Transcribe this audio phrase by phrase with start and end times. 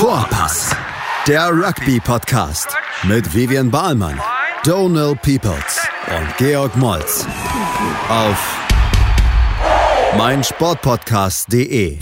[0.00, 0.74] Vorpass,
[1.28, 4.18] der Rugby-Podcast mit Vivian Bahlmann,
[4.64, 7.26] Donal Peoples und Georg Moltz
[8.08, 8.58] auf
[10.16, 11.98] meinsportpodcast.de.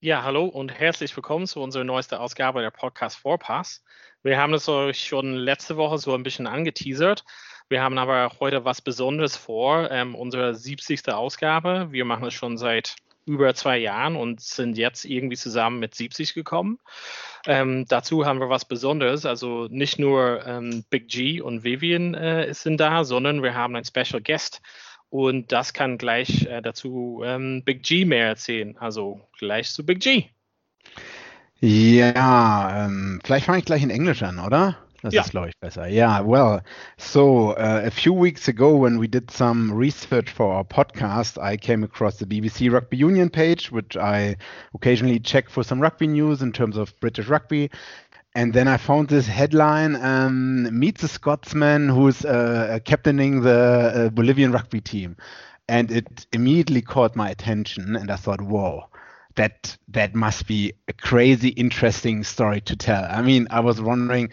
[0.00, 3.82] Ja, hallo und herzlich willkommen zu unserer neuesten Ausgabe der Podcast Vorpass.
[4.22, 7.24] Wir haben es euch schon letzte Woche so ein bisschen angeteasert.
[7.70, 11.08] Wir haben aber heute was Besonderes vor, ähm, unsere 70.
[11.08, 11.86] Ausgabe.
[11.92, 12.94] Wir machen es schon seit
[13.26, 16.78] über zwei Jahren und sind jetzt irgendwie zusammen mit 70 gekommen.
[17.46, 19.26] Ähm, dazu haben wir was Besonderes.
[19.26, 23.84] Also nicht nur ähm, Big G und Vivian äh, sind da, sondern wir haben einen
[23.84, 24.60] Special Guest.
[25.10, 28.76] Und das kann gleich äh, dazu ähm, Big G mehr erzählen.
[28.78, 30.24] Also gleich zu Big G.
[31.60, 34.83] Ja, ähm, vielleicht fange ich gleich in Englisch an, oder?
[35.04, 35.20] Das Ja.
[35.20, 35.86] ist, glaube ich, besser.
[35.86, 36.62] Yeah, well,
[36.96, 41.58] so uh, a few weeks ago, when we did some research for our podcast, I
[41.58, 44.36] came across the BBC Rugby Union page, which I
[44.74, 47.70] occasionally check for some rugby news in terms of British rugby.
[48.34, 54.08] And then I found this headline um, Meet the Scotsman who's uh, captaining the uh,
[54.08, 55.18] Bolivian rugby team.
[55.68, 58.88] And it immediately caught my attention, and I thought, whoa
[59.36, 63.04] that that must be a crazy interesting story to tell.
[63.04, 64.30] I mean, I was wondering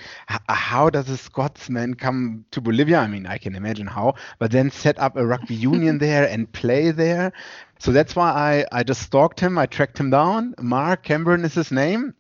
[0.47, 2.99] how does a Scotsman come to Bolivia?
[2.99, 6.51] I mean, I can imagine how, but then set up a rugby union there and
[6.51, 7.33] play there.
[7.79, 8.29] So that's why
[8.71, 9.57] I I just stalked him.
[9.57, 10.53] I tracked him down.
[10.59, 12.13] Mark Cameron is his name.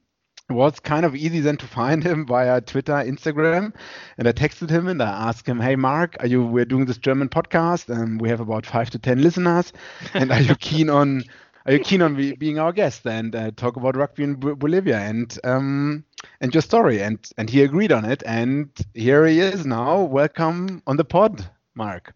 [0.49, 3.73] It was kind of easy then to find him via Twitter, Instagram,
[4.17, 6.43] and I texted him and I asked him, "Hey, Mark, are you?
[6.43, 9.71] We're doing this German podcast, and we have about five to ten listeners,
[10.13, 11.23] and are you keen on?"
[11.65, 14.55] Are you keen on be, being our guest and uh, talk about rugby in Bo-
[14.55, 16.03] Bolivia and um,
[16.39, 17.01] and your story?
[17.01, 20.01] And and he agreed on it, and here he is now.
[20.01, 22.15] Welcome on the pod, Mark.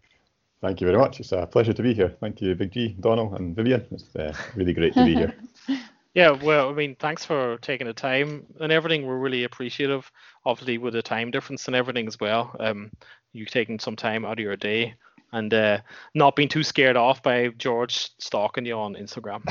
[0.60, 1.20] Thank you very much.
[1.20, 2.08] It's a pleasure to be here.
[2.20, 3.86] Thank you, Big G, Donal, and Vivian.
[3.92, 5.34] It's uh, really great to be here.
[6.16, 9.04] Yeah, well, I mean, thanks for taking the time and everything.
[9.04, 10.10] We're really appreciative,
[10.46, 12.56] obviously, with the time difference and everything as well.
[12.58, 12.90] Um,
[13.34, 14.94] you taking some time out of your day
[15.32, 15.80] and uh,
[16.14, 19.44] not being too scared off by George stalking you on Instagram.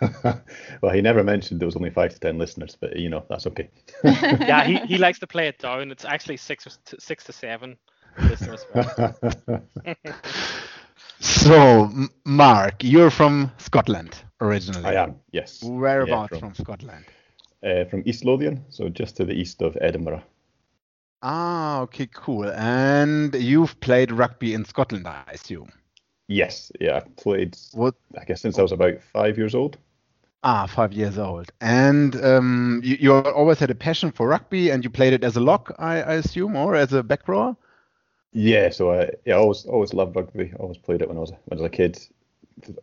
[0.80, 3.46] well, he never mentioned there was only five to ten listeners, but you know that's
[3.48, 3.68] okay.
[4.02, 5.90] yeah, he, he likes to play it down.
[5.90, 7.76] It's actually six or t- six to seven
[8.22, 8.64] listeners.
[11.22, 11.90] So,
[12.24, 14.92] Mark, you're from Scotland originally.
[14.94, 15.72] I am, yes.
[15.78, 17.12] Whereabouts Yeah, from Scotland?
[17.62, 20.22] Uh, from East Lothian, so just to the east of Edinburgh.
[21.22, 22.50] Ah, okay, cool.
[22.50, 25.58] And you've played rugby in Scotland, I assume.
[26.28, 27.56] Yes, yeah, I played.
[27.72, 27.94] What?
[28.16, 29.78] I guess since I was about five years old.
[30.44, 31.50] Ah, five years old.
[31.60, 35.36] And um, you, you always had a passion for rugby, and you played it as
[35.36, 37.56] a lock, I, I assume, or as a back rower.
[38.32, 40.52] Yeah, so I yeah, always always loved rugby.
[40.52, 41.98] I always played it when I was when I was a kid,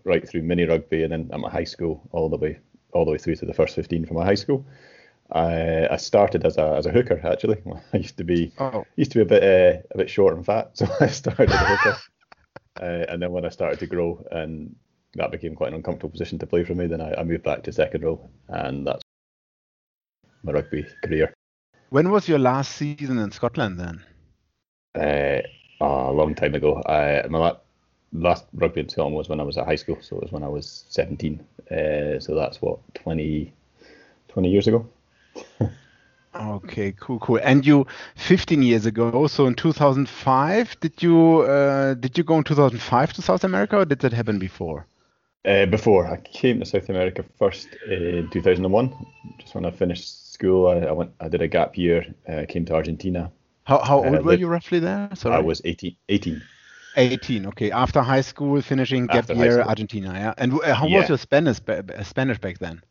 [0.03, 2.59] right through mini rugby, and then at my high school, all the way
[2.93, 4.65] all the way through to the first fifteen from my high school.
[5.31, 7.61] I I started as a as a hooker actually.
[7.93, 10.45] I used to be Oh, used to be a bit uh, a bit short and
[10.45, 12.01] fat, so I started as a hooker.
[12.81, 14.75] uh, and then when I started to grow, and
[15.15, 17.63] that became quite an uncomfortable position to play for me, then I, I moved back
[17.63, 19.01] to second row, and that's
[20.44, 21.31] my rugby career.
[21.89, 24.05] when was your last season in Scotland then?
[24.95, 25.41] uh,
[25.81, 26.81] a long time ago.
[26.85, 27.59] I, my la-
[28.13, 30.44] last rugby in Scotland was when I was at high school, so it was when
[30.44, 31.45] I was 17.
[31.72, 33.53] Uh, so that's what 20,
[34.29, 34.88] 20 years ago.
[36.35, 37.40] Okay, cool, cool.
[37.44, 37.85] And you,
[38.16, 43.22] 15 years ago, so in 2005, did you uh, did you go in 2005 to
[43.22, 44.88] South America, or did that happen before?
[45.45, 48.94] Uh, before I came to South America first in 2001,
[49.39, 51.12] just when I finished school, I, I went.
[51.22, 52.06] I did a gap year.
[52.28, 53.31] Uh, came to Argentina.
[53.66, 55.09] How how Uh, old were you roughly there?
[55.16, 55.38] Sorry.
[55.38, 55.95] I was 18.
[56.09, 56.50] 18.
[56.97, 57.46] 18.
[57.47, 59.69] Okay, after high school, finishing gap After high year, school.
[59.69, 60.13] Argentina.
[60.13, 60.34] Yeah.
[60.38, 61.00] And uh, how Yeah.
[61.00, 62.81] was your Spanish ba- ba- Spanish back then?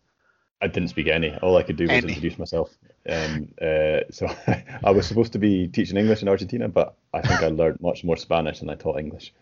[0.63, 1.35] I didn't speak any.
[1.43, 2.09] All I could do was Any.
[2.09, 2.71] introduce myself.
[3.09, 4.27] Um, uh, so
[4.85, 8.05] I was supposed to be teaching English in Argentina, but I think I learned much
[8.05, 9.35] more Spanish than I taught English.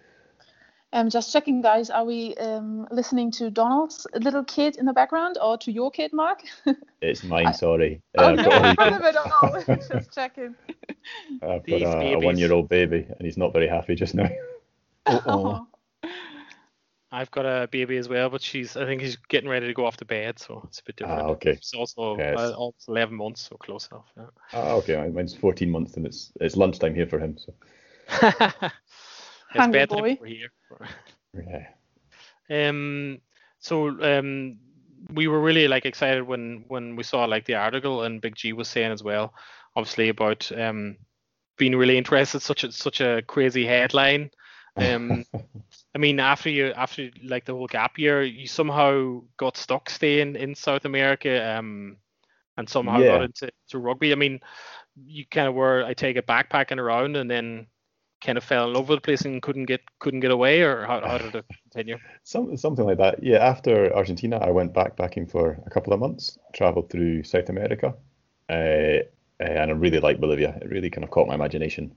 [0.92, 1.90] I'm just checking, guys.
[1.90, 6.12] Are we um, listening to Donal's little kid in the background or to your kid,
[6.12, 6.40] Mark?
[7.02, 8.00] It's mine, I- sorry.
[8.18, 9.76] oh, I've no, got, I a, don't know.
[9.92, 10.54] just checking.
[11.42, 14.28] I've got These a, a one-year-old baby, and he's not very happy just now.
[15.06, 15.66] Oh,
[17.12, 19.86] I've got a baby as well, but she's I think she's getting ready to go
[19.86, 21.20] off to bed, so it's a bit different.
[21.20, 21.54] Ah, okay.
[21.54, 22.38] She's also Yes.
[22.38, 24.06] uh, almost 11 months, so close enough.
[24.16, 24.26] Yeah.
[24.52, 25.08] Ah, okay.
[25.08, 27.36] Mine's 14 months, and it's it's lunchtime here for him.
[27.38, 27.54] So
[28.08, 28.72] it's
[29.52, 30.12] Hungry bedtime boy.
[30.14, 30.48] over here.
[31.34, 32.68] yeah.
[32.68, 33.20] Um,
[33.60, 34.58] so um,
[35.12, 38.52] we were really like excited when when we saw like the article and Big G
[38.52, 39.34] was saying as well,
[39.76, 40.96] obviously about um
[41.56, 42.40] being really interested.
[42.40, 44.30] Such a such a crazy headline.
[44.76, 45.24] Um,
[45.94, 50.36] I mean, after you after like the whole gap year, you somehow got stuck staying
[50.36, 51.56] in South America.
[51.56, 51.96] Um,
[52.56, 53.08] and somehow Yeah.
[53.08, 54.12] got into to rugby.
[54.12, 54.40] I mean,
[55.04, 57.66] you kind of were, I take it, backpacking around and then
[58.24, 60.86] kind of fell in love with the place and couldn't get couldn't get away, or
[60.86, 61.98] how, how did it continue?
[62.24, 63.22] Some, something like that.
[63.22, 67.94] Yeah, after Argentina, I went backpacking for a couple of months, traveled through South America,
[68.48, 68.98] uh,
[69.40, 70.56] and I really liked Bolivia.
[70.62, 71.92] It really kind of caught my imagination.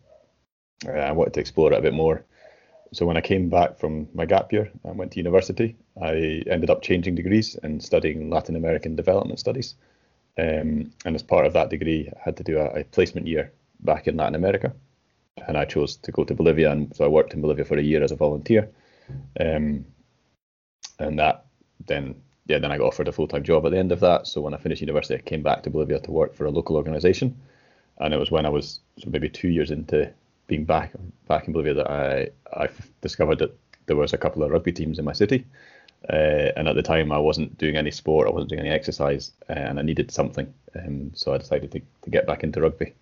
[0.87, 2.25] Uh, I wanted to explore it a bit more.
[2.93, 6.69] So when I came back from my gap year and went to university, I ended
[6.69, 9.75] up changing degrees and studying Latin American development studies.
[10.37, 13.51] Um, and as part of that degree, I had to do a, a placement year
[13.81, 14.73] back in Latin America.
[15.47, 17.81] And I chose to go to Bolivia, and so I worked in Bolivia for a
[17.81, 18.69] year as a volunteer.
[19.39, 19.85] Um,
[20.99, 21.45] and that
[21.85, 22.15] then
[22.47, 24.27] yeah then I got offered a full time job at the end of that.
[24.27, 26.75] So when I finished university, I came back to Bolivia to work for a local
[26.75, 27.37] organisation,
[27.99, 30.11] and it was when I was so maybe two years into
[30.47, 30.93] being back
[31.27, 31.89] back in Bolivia that
[32.53, 32.69] I
[33.01, 35.45] discovered that there was a couple of rugby teams in my city.
[36.09, 39.31] Uh, and at the time, I wasn't doing any sport, I wasn't doing any exercise,
[39.49, 40.53] uh, and I needed something.
[40.75, 42.93] Um, so I decided to, to get back into rugby.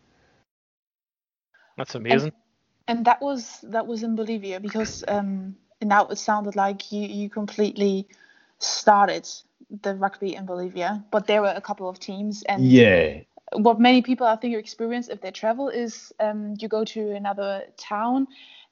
[1.77, 2.31] That's amazing.
[2.88, 7.30] And that was that was in Bolivia because um, now it sounded like you you
[7.30, 8.07] completely
[8.59, 9.27] started
[9.81, 13.21] the rugby in Bolivia, but there were a couple of teams and Yeah,
[13.53, 17.63] what many people I think experience if they travel is um, you go to another
[17.77, 18.27] town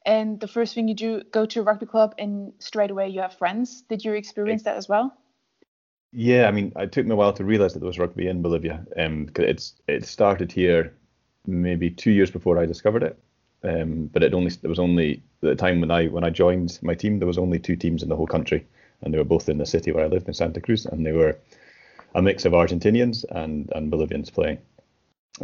[0.05, 3.21] and the first thing you do go to a rugby club and straight away you
[3.21, 3.83] have friends.
[3.89, 5.15] Did you experience that as well?
[6.11, 8.41] Yeah, I mean, it took me a while to realize that there was rugby in
[8.41, 8.85] Bolivia.
[8.97, 10.93] Um, 'cause it's it started here
[11.47, 13.17] maybe two years before I discovered it.
[13.63, 16.79] Um, but it only there was only at the time when I when I joined
[16.81, 18.65] my team there was only two teams in the whole country,
[19.01, 21.13] and they were both in the city where I lived in Santa Cruz, and they
[21.13, 21.37] were
[22.15, 24.59] a mix of Argentinians and and Bolivians playing.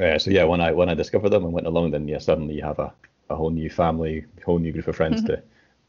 [0.02, 2.56] Uh, so yeah, when I when I discovered them and went along, then yeah, suddenly
[2.56, 2.94] you have a,
[3.30, 5.42] a whole new family, whole new group of friends to,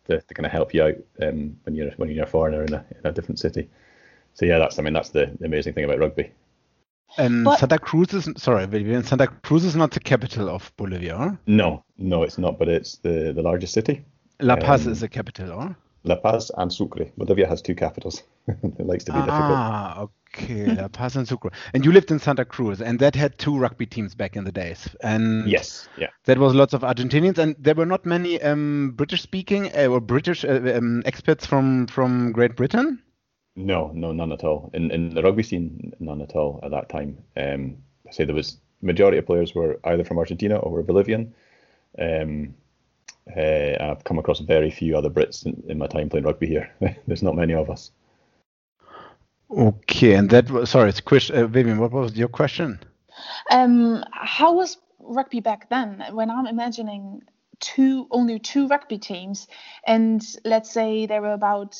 [0.06, 2.74] to to kind of help you out um, when you're when you're a foreigner in
[2.74, 3.68] a in a different city.
[4.34, 6.32] So yeah, that's I mean that's the, the amazing thing about rugby.
[7.18, 9.02] And But- Santa Cruz is sorry, Vivian.
[9.02, 11.16] Santa Cruz is not the capital of Bolivia.
[11.16, 11.38] Or?
[11.46, 14.04] No, no, it's not, but it's the the largest city.
[14.40, 15.76] La Paz Um, is the capital, or?
[16.04, 17.06] La Paz and Sucre.
[17.16, 18.22] Bolivia has two capitals.
[18.48, 19.38] it likes to be difficult.
[19.38, 21.50] Ah, okay, La Paz and Sucre.
[21.74, 24.52] And you lived in Santa Cruz, and that had two rugby teams back in the
[24.52, 24.88] days.
[25.02, 26.08] And Yes, yeah.
[26.24, 30.44] that was lots of Argentinians, and there were not many um, British-speaking uh, or British
[30.44, 33.02] uh, um, experts from from Great Britain.
[33.56, 34.70] No, no, none at all.
[34.72, 37.18] In in the rugby scene, none at all at that time.
[37.36, 37.76] Um,
[38.08, 41.34] I say there was majority of players were either from Argentina or were Bolivian.
[41.98, 42.54] Um,
[43.36, 46.46] uh, and I've come across very few other Brits in, in my time playing rugby
[46.46, 46.70] here.
[47.06, 47.90] There's not many of us.
[49.50, 51.78] Okay, and that was sorry, it's quiz, uh, Vivian.
[51.78, 52.78] What was your question?
[53.50, 56.04] Um, how was rugby back then?
[56.12, 57.22] When I'm imagining
[57.58, 59.48] two only two rugby teams,
[59.86, 61.76] and let's say there were about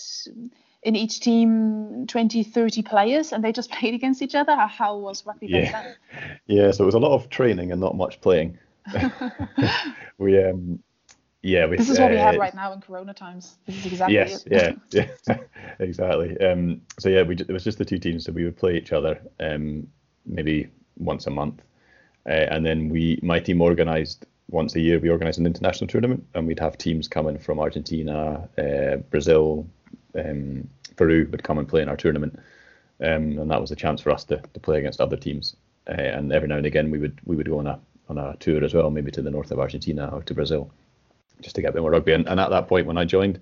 [0.83, 4.57] in each team 20, 30 players, and they just played against each other.
[4.57, 5.71] How was rugby Yeah.
[5.71, 8.59] back then Yeah, so it was a lot of training and not much playing.
[10.19, 10.81] we um,
[11.43, 11.77] yeah, we.
[11.79, 13.57] this is what we have uh, right now in Corona times.
[13.67, 14.53] This is exactly yes, it.
[14.93, 15.39] yeah, yeah,
[15.79, 16.39] exactly.
[16.41, 18.93] Um, so yeah, we it was just the two teams, so we would play each
[18.93, 19.89] other um,
[20.27, 21.63] maybe once a month,
[22.27, 24.99] uh, and then we my team organised once a year.
[24.99, 29.67] We organised an international tournament, and we'd have teams coming from Argentina, uh, Brazil,
[30.19, 32.39] um, Peru would come and play in our tournament,
[33.01, 35.57] um, and that was a chance for us to, to play against other teams.
[35.89, 37.81] Uh, and every now and again, we would we would go on a
[38.11, 40.71] on a tour as well, maybe to the north of Argentina or to Brazil
[41.43, 42.13] just to get a bit more rugby.
[42.13, 43.41] And, and at that point, when I joined,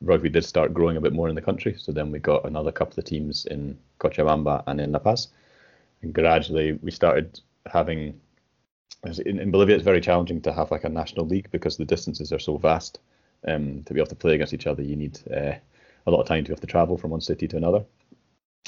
[0.00, 1.74] rugby did start growing a bit more in the country.
[1.78, 5.28] So then we got another couple of teams in Cochabamba and in La Paz.
[6.02, 8.20] And gradually we started having,
[9.24, 12.32] in, in Bolivia, it's very challenging to have like a national league because the distances
[12.32, 12.98] are so vast.
[13.46, 15.54] Um, to be able to play against each other, you need uh,
[16.06, 17.84] a lot of time to have to travel from one city to another.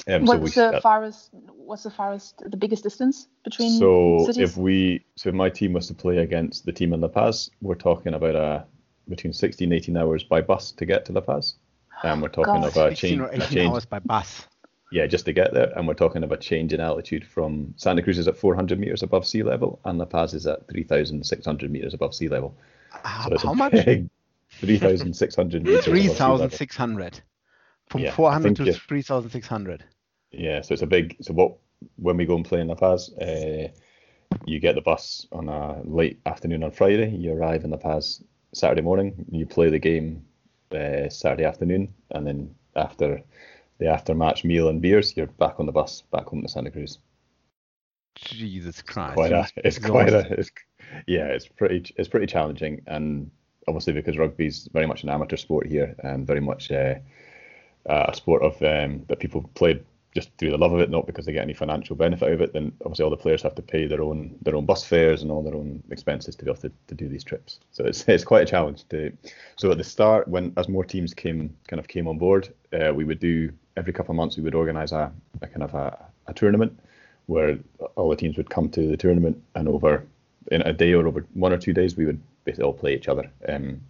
[0.07, 1.29] Um, so we, What's the uh, farthest?
[1.33, 2.41] What's the farthest?
[2.45, 4.51] The biggest distance between so cities?
[4.51, 7.49] if we so if my team was to play against the team in La Paz,
[7.61, 8.65] we're talking about a
[9.07, 11.55] between 16 18 hours by bus to get to La Paz.
[12.03, 12.67] And we're talking God.
[12.67, 14.45] of a 16 change, or a 18 change hours by bus.
[14.91, 15.71] yeah, just to get there.
[15.75, 19.01] And we're talking of a change in altitude from Santa Cruz is at 400 meters
[19.01, 22.55] above sea level, and La Paz is at 3,600 meters above sea level.
[22.89, 23.73] How, So how much?
[24.51, 26.15] 3,600 meters above sea level.
[26.15, 27.21] 3,600.
[27.89, 29.83] From Yeah, 400 to 3,600.
[30.31, 31.15] Yeah, so it's a big.
[31.21, 31.55] So what
[31.97, 33.67] when we go and play in La Paz, uh,
[34.45, 37.09] you get the bus on a late afternoon on Friday.
[37.09, 38.23] You arrive in La Paz
[38.53, 39.25] Saturday morning.
[39.31, 40.25] You play the game
[40.71, 43.21] uh, Saturday afternoon, and then after
[43.77, 46.71] the after match meal and beers, you're back on the bus back home to Santa
[46.71, 46.99] Cruz.
[48.15, 49.15] Jesus Christ.
[49.15, 50.49] Quite a, it's quite a, it's,
[51.05, 53.29] yeah, it's pretty, it's pretty challenging, and
[53.67, 56.95] obviously because rugby's very much an amateur sport here, and very much uh,
[57.85, 59.81] a sport of um, that people play
[60.15, 62.53] just through the love of it, not because they get any financial benefit of it,
[62.53, 65.29] then obviously all the players have to pay their own their own bus fares and
[65.29, 67.59] all their own expenses to be able to, to do these trips.
[67.71, 69.11] So it's it's quite a challenge to.
[69.57, 72.93] So at the start, when as more teams came kind of came on board, uh,
[72.93, 75.11] we would do every couple of months we would organise a,
[75.41, 76.79] a kind of a, a tournament
[77.25, 77.57] where
[77.95, 80.05] all the teams would come to the tournament and over
[80.51, 83.09] in a day or over one or two days we would basically all play each
[83.09, 83.29] other.
[83.49, 83.81] Um,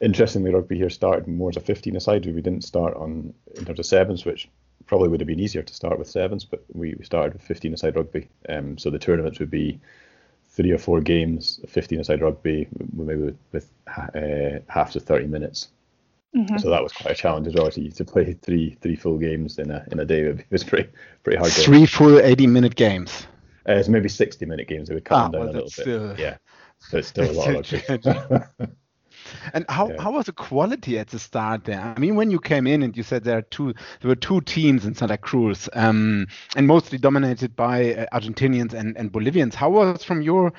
[0.00, 2.26] interestingly, rugby here started more as a 15 aside.
[2.26, 4.48] We didn't start on in terms of sevens, which
[4.86, 7.74] probably would have been easier to start with sevens, but we, we started with 15
[7.74, 8.28] aside rugby.
[8.48, 9.80] Um, so the tournaments would be
[10.48, 15.68] three or four games, 15 aside rugby, maybe with, with uh, half to 30 minutes.
[16.36, 16.58] Mm-hmm.
[16.58, 17.70] So that was quite a challenge as well.
[17.70, 20.90] To, to play three three full games in a in a day it was pretty
[21.22, 21.50] pretty hard.
[21.52, 23.26] Three full 80 minute games.
[23.66, 24.88] Uh, it's maybe 60 minute games.
[24.88, 25.72] They would cut ah, them down well, a little bit.
[25.72, 26.18] Still...
[26.18, 26.36] Yeah,
[26.80, 28.68] so it's still a lot of
[29.52, 30.02] And how, yeah.
[30.02, 31.94] how was the quality at the start there?
[31.96, 34.40] I mean, when you came in and you said there are two, there were two
[34.42, 39.54] teams in Santa Cruz, um, and mostly dominated by uh, Argentinians and, and Bolivians.
[39.54, 40.52] How was from your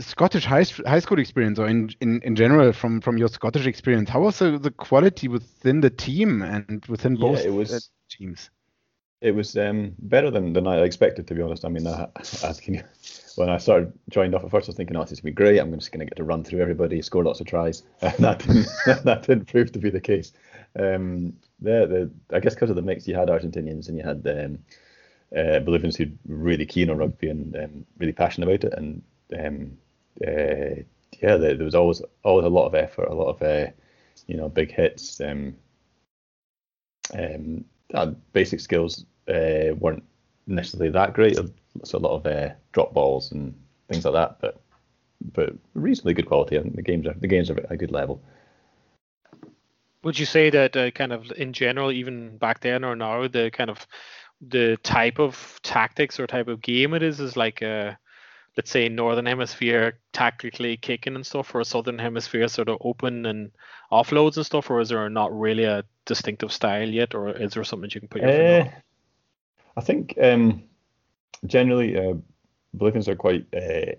[0.00, 4.08] Scottish high, high school experience, or in, in, in general from, from your Scottish experience,
[4.08, 8.50] how was the, the quality within the team and within both yeah, was, teams?
[9.24, 11.64] It was um, better than, than I expected, to be honest.
[11.64, 12.08] I mean, uh,
[12.42, 12.82] asking you
[13.36, 15.34] when I started joined off at first, I was thinking, oh, this is gonna be
[15.34, 15.58] great.
[15.58, 18.66] I'm just gonna get to run through everybody, score lots of tries, and that didn't,
[19.04, 20.34] that didn't prove to be the case.
[20.78, 24.26] Um, the, the I guess because of the mix, you had Argentinians and you had
[24.26, 24.58] um,
[25.34, 29.02] uh, Bolivians who were really keen on rugby and um, really passionate about it, and
[29.38, 29.78] um,
[30.20, 30.82] uh,
[31.22, 33.70] yeah, there, there, was always always a lot of effort, a lot of uh,
[34.26, 35.18] you know big hits.
[35.22, 35.56] Um,
[37.14, 37.64] um,
[38.32, 40.04] basic skills uh, weren't
[40.46, 41.38] necessarily that great.
[41.84, 43.54] So a lot of uh, drop balls and
[43.88, 44.60] things like that, but
[45.32, 46.56] but reasonably good quality.
[46.56, 48.20] And the games are the games are at a good level.
[50.02, 53.50] Would you say that uh, kind of in general, even back then or now, the
[53.50, 53.86] kind of
[54.40, 57.98] the type of tactics or type of game it is is like a
[58.56, 63.26] let's say northern hemisphere tactically kicking and stuff, or a southern hemisphere sort of open
[63.26, 63.50] and
[63.90, 67.64] offloads and stuff, or is there not really a distinctive style yet, or is there
[67.64, 68.70] something you can put your uh,
[69.76, 70.62] I think um,
[71.46, 72.14] generally uh,
[72.74, 73.92] Bolivians are quite uh,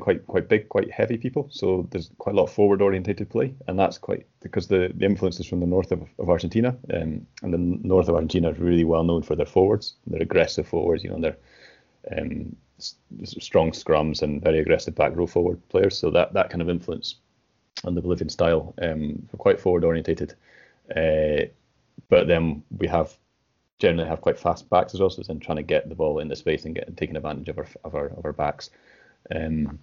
[0.00, 1.48] quite quite big, quite heavy people.
[1.50, 5.06] So there's quite a lot of forward orientated play, and that's quite because the, the
[5.06, 8.58] influence is from the north of, of Argentina, um, and the north of Argentina is
[8.58, 9.94] really well known for their forwards.
[10.06, 11.36] They're aggressive forwards, you know, they're
[12.18, 15.98] um, strong scrums and very aggressive back row forward players.
[15.98, 17.16] So that that kind of influence
[17.84, 20.34] on the Bolivian style, um, quite forward orientated.
[20.94, 21.46] Uh,
[22.08, 23.16] but then we have
[23.80, 26.20] generally have quite fast backs as well, so it's in trying to get the ball
[26.20, 28.70] into space and get taking advantage of our of our of our backs.
[29.34, 29.78] Um,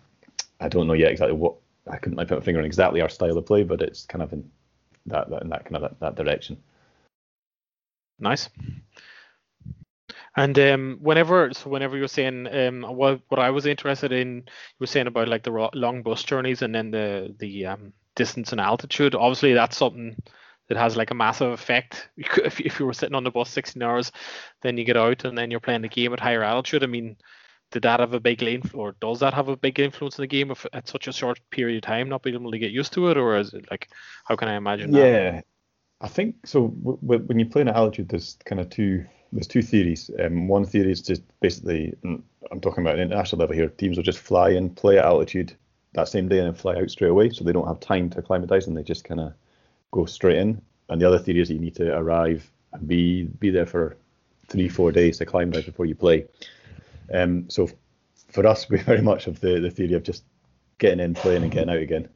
[0.60, 1.56] I don't know yet exactly what
[1.90, 4.32] I couldn't put my finger on exactly our style of play, but it's kind of
[4.34, 4.50] in
[5.08, 6.58] that, that in that kind of that, that direction.
[8.20, 8.50] Nice.
[10.38, 14.44] And um, whenever, so whenever you're saying, um, what what I was interested in, you
[14.80, 18.62] were saying about like the long bus journeys and then the the um, distance and
[18.62, 19.16] altitude.
[19.16, 20.16] Obviously, that's something
[20.68, 22.10] that has like a massive effect.
[22.18, 24.12] If, if you were sitting on the bus 16 hours,
[24.62, 26.84] then you get out and then you're playing the game at higher altitude.
[26.84, 27.18] I mean,
[27.72, 30.28] did that have a big influence, or does that have a big influence in the
[30.28, 32.94] game if at such a short period of time, not being able to get used
[32.94, 33.90] to it, or is it like,
[34.26, 34.94] how can I imagine?
[34.94, 35.46] Yeah, that?
[36.02, 36.68] I think so.
[36.68, 39.06] W- w- when you play in altitude, there's kind of two.
[39.32, 40.12] There's two theories.
[40.20, 43.70] Um, one theory is just basically, I'm talking about an international level here.
[43.70, 45.56] Teams will just fly and play at altitude
[45.94, 48.20] that same day and then fly out straight away, so they don't have time to
[48.20, 49.34] acclimatize and they just kind of
[49.92, 50.62] go straight in.
[50.90, 53.98] And the other theory is that you need to arrive and be be there for
[54.48, 56.26] three four days to acclimatize before you play.
[57.14, 57.70] Um, so
[58.30, 60.24] for us, we very much have the, the theory of just
[60.78, 62.10] getting in, playing, and getting out again.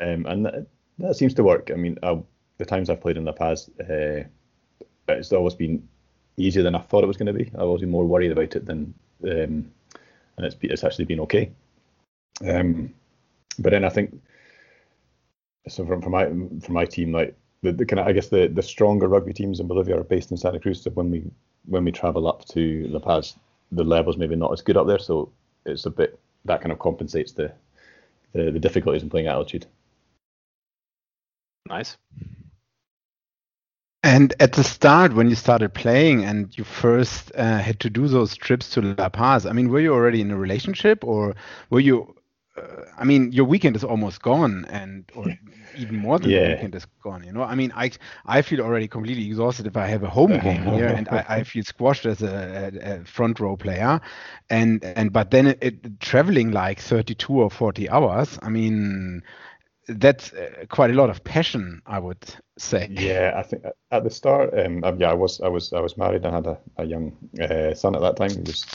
[0.00, 0.66] Um, and that,
[0.98, 1.70] that, seems to work.
[1.72, 2.16] I mean, uh,
[2.58, 4.24] the times I've played in the past, uh,
[5.08, 5.86] it's always been
[6.36, 7.50] easier than I thought it was going to be.
[7.56, 9.70] Always been more worried about it than, um,
[10.36, 11.50] and it's it's actually been okay.
[12.46, 12.92] Um,
[13.58, 14.20] but then I think
[15.68, 18.48] so from, from my from my team, like the, the kind of I guess the
[18.48, 20.82] the stronger rugby teams in Bolivia are based in Santa Cruz.
[20.82, 21.24] So when we
[21.66, 23.36] when we travel up to La Paz,
[23.70, 24.98] the levels maybe not as good up there.
[24.98, 25.30] So
[25.64, 27.52] it's a bit that kind of compensates the
[28.32, 29.66] the, the difficulties in playing altitude.
[31.68, 31.96] Nice.
[34.04, 38.08] And at the start, when you started playing and you first uh, had to do
[38.08, 41.36] those trips to La Paz, I mean, were you already in a relationship, or
[41.70, 42.16] were you?
[42.56, 45.26] Uh, I mean, your weekend is almost gone, and or
[45.78, 46.42] even more than yeah.
[46.42, 47.24] the weekend is gone.
[47.24, 47.90] You know, I mean, I
[48.26, 51.44] I feel already completely exhausted if I have a home game here, and I, I
[51.44, 54.00] feel squashed as a, a, a, front row player,
[54.50, 58.38] and and but then it, it, traveling like 32 or 40 hours.
[58.42, 59.22] I mean,
[59.88, 62.22] that's uh, quite a lot of passion, I would
[62.58, 62.88] say.
[62.90, 66.24] Yeah, I think at the start, um, yeah, I was I was I was married
[66.24, 68.30] and had a, a young uh, son at that time.
[68.30, 68.66] He was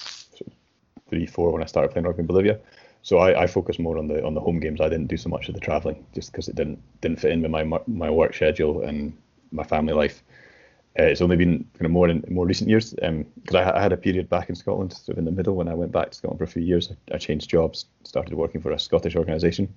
[1.10, 2.60] three, four when I started playing rugby in Bolivia.
[3.02, 4.82] So I, I focused more on the on the home games.
[4.82, 7.42] I didn't do so much of the traveling just because it didn't didn't fit in
[7.42, 9.18] with my my work schedule and
[9.52, 10.24] my family life.
[11.00, 13.82] Uh, it's only been kind of more in more recent years because um, I, I,
[13.82, 16.10] had a period back in Scotland, sort of in the middle when I went back
[16.10, 16.92] to Scotland for a few years.
[16.92, 19.72] I, I changed jobs, started working for a Scottish organisation,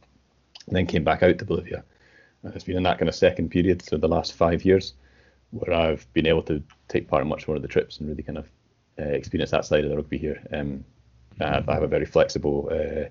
[0.66, 1.84] and then came back out to Bolivia.
[2.42, 4.94] And it's been in that kind of second period, so the last five years,
[5.50, 8.22] where I've been able to take part in much more of the trips and really
[8.22, 8.48] kind of
[8.98, 10.42] uh, experience that side of the rugby here.
[10.52, 10.84] Um,
[11.40, 13.08] I have a very flexible uh,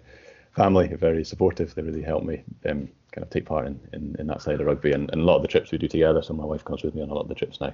[0.56, 1.74] family, very supportive.
[1.76, 4.68] They really help me um, kind of take part in, in, in, that side of
[4.68, 6.22] rugby and, and a lot of the trips we do together.
[6.22, 7.74] So my wife comes with me on a lot of the trips now.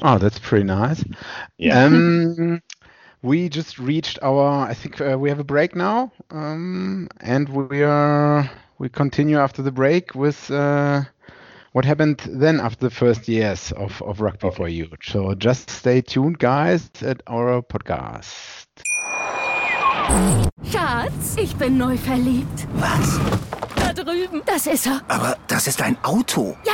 [0.00, 1.04] Oh, that's pretty nice.
[1.56, 1.84] Yeah.
[1.84, 2.62] Um,
[3.22, 4.66] we just reached our.
[4.68, 8.48] I think uh, we have a break now, um, and we are
[8.78, 11.02] we continue after the break with uh,
[11.72, 14.56] what happened then after the first years of of rugby okay.
[14.56, 14.88] for you.
[15.02, 18.66] So just stay tuned, guys, at our podcast.
[20.70, 22.66] Schatz, ich bin neu verliebt.
[22.74, 23.20] Was?
[23.76, 24.42] Da drüben.
[24.46, 25.02] Das ist er.
[25.08, 26.56] Aber das ist ein Auto.
[26.64, 26.72] Ja,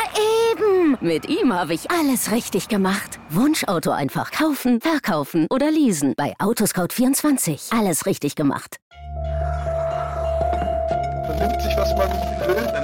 [0.52, 0.96] eben.
[1.00, 3.18] Mit ihm habe ich alles richtig gemacht.
[3.30, 6.14] Wunschauto einfach kaufen, verkaufen oder leasen.
[6.16, 7.76] Bei Autoscout24.
[7.76, 8.76] Alles richtig gemacht.
[11.26, 12.08] Vernimmt sich, was man
[12.48, 12.83] will.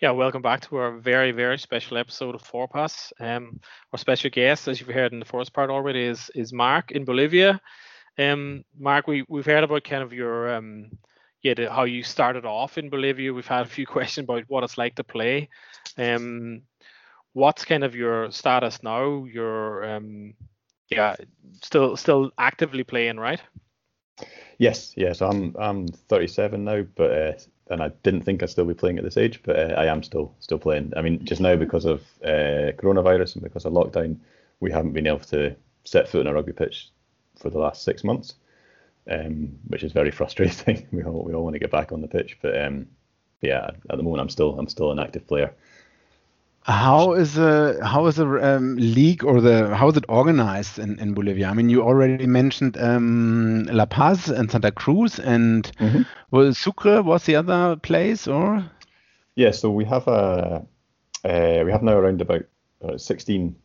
[0.00, 3.12] Yeah, welcome back to our very, very special episode of Vorpass.
[3.20, 3.60] Um,
[3.92, 7.04] our special guest, as you've heard in the first part already, is is Mark in
[7.04, 7.60] Bolivia.
[8.18, 10.90] Um, Mark, we we've heard about kind of your um,
[11.42, 13.34] yeah, the, how you started off in Bolivia.
[13.34, 15.50] We've had a few questions about what it's like to play.
[15.98, 16.62] Um,
[17.34, 19.24] what's kind of your status now?
[19.24, 20.34] You're um,
[20.88, 21.16] yeah,
[21.62, 23.40] still still actively playing, right?
[24.58, 25.22] Yes, yes.
[25.22, 27.32] I'm I'm 37 now, but uh,
[27.70, 30.02] and I didn't think I'd still be playing at this age, but uh, I am
[30.02, 30.92] still still playing.
[30.96, 34.16] I mean, just now because of uh, coronavirus and because of lockdown,
[34.58, 35.54] we haven't been able to
[35.84, 36.90] set foot on a rugby pitch
[37.38, 38.34] for the last six months,
[39.10, 40.86] um, which is very frustrating.
[40.92, 42.86] we all we all want to get back on the pitch, but um,
[43.40, 45.54] yeah, at the moment I'm still I'm still an active player.
[46.62, 50.98] How is the how is the um, league or the how is it organized in,
[51.00, 51.48] in Bolivia?
[51.48, 56.06] I mean, you already mentioned um, La Paz and Santa Cruz, and mm -hmm.
[56.30, 58.62] well, Sucre was the other place, or?
[59.34, 60.62] Yeah, so we have a
[61.24, 62.42] uh, we have now around about
[62.84, 63.56] uh, 16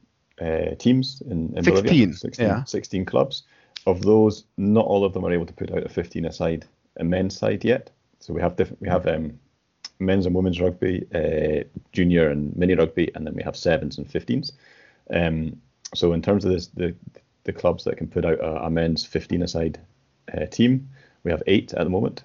[0.41, 2.13] uh, teams in, in 16, Bolivia.
[2.13, 2.65] 16, yeah.
[2.65, 3.43] 16 clubs.
[3.86, 6.65] Of those, not all of them are able to put out a 15 aside
[6.97, 7.91] a men's side yet.
[8.19, 8.81] So we have different.
[8.81, 9.39] We have um,
[9.99, 14.08] men's and women's rugby, uh, junior and mini rugby, and then we have sevens and
[14.08, 14.51] 15s.
[15.12, 15.62] Um,
[15.93, 16.95] so in terms of this, the
[17.43, 19.79] the clubs that can put out a, a men's 15 aside
[20.34, 20.89] uh, team,
[21.23, 22.23] we have eight at the moment.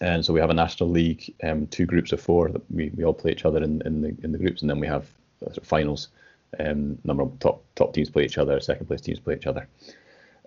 [0.00, 3.04] And so we have a national league, um, two groups of four that we, we
[3.04, 5.06] all play each other in, in the in the groups, and then we have
[5.42, 6.08] of finals.
[6.60, 9.66] Um, number of top top teams play each other, second place teams play each other.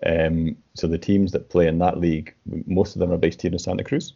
[0.04, 2.34] Um, so the teams that play in that league,
[2.66, 4.12] most of them are based here in Santa Cruz,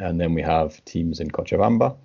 [0.00, 1.96] and then we have teams in Cochabamba,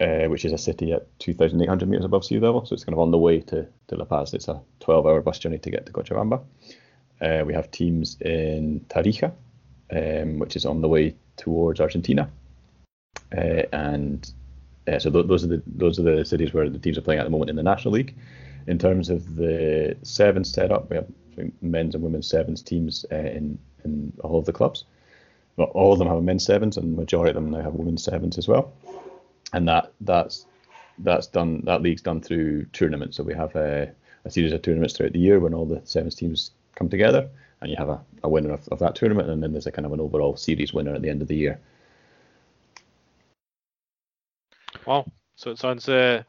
[0.00, 2.64] uh, which is a city at 2,800 meters above sea level.
[2.64, 4.34] So it's kind of on the way to, to La Paz.
[4.34, 6.42] It's a 12-hour bus journey to get to Cochabamba.
[7.20, 9.32] Uh, we have teams in Tarija,
[9.92, 12.28] um, which is on the way towards Argentina,
[13.36, 14.32] uh, and
[14.88, 17.20] uh, so th- those are the those are the cities where the teams are playing
[17.20, 18.16] at the moment in the National League.
[18.66, 21.06] In terms of the sevens setup, we have
[21.60, 24.84] men's and women's sevens teams uh, in in all of the clubs.
[25.56, 27.74] Well, all of them have a men's sevens, and the majority of them now have
[27.74, 28.72] women's sevens as well.
[29.52, 30.46] And that that's
[30.98, 31.62] that's done.
[31.64, 33.16] That league's done through tournaments.
[33.16, 33.92] So we have a,
[34.24, 37.28] a series of tournaments throughout the year when all the sevens teams come together,
[37.60, 39.84] and you have a, a winner of, of that tournament, and then there's a kind
[39.84, 41.60] of an overall series winner at the end of the year.
[44.86, 45.06] Wow.
[45.34, 46.22] So it sounds, uh,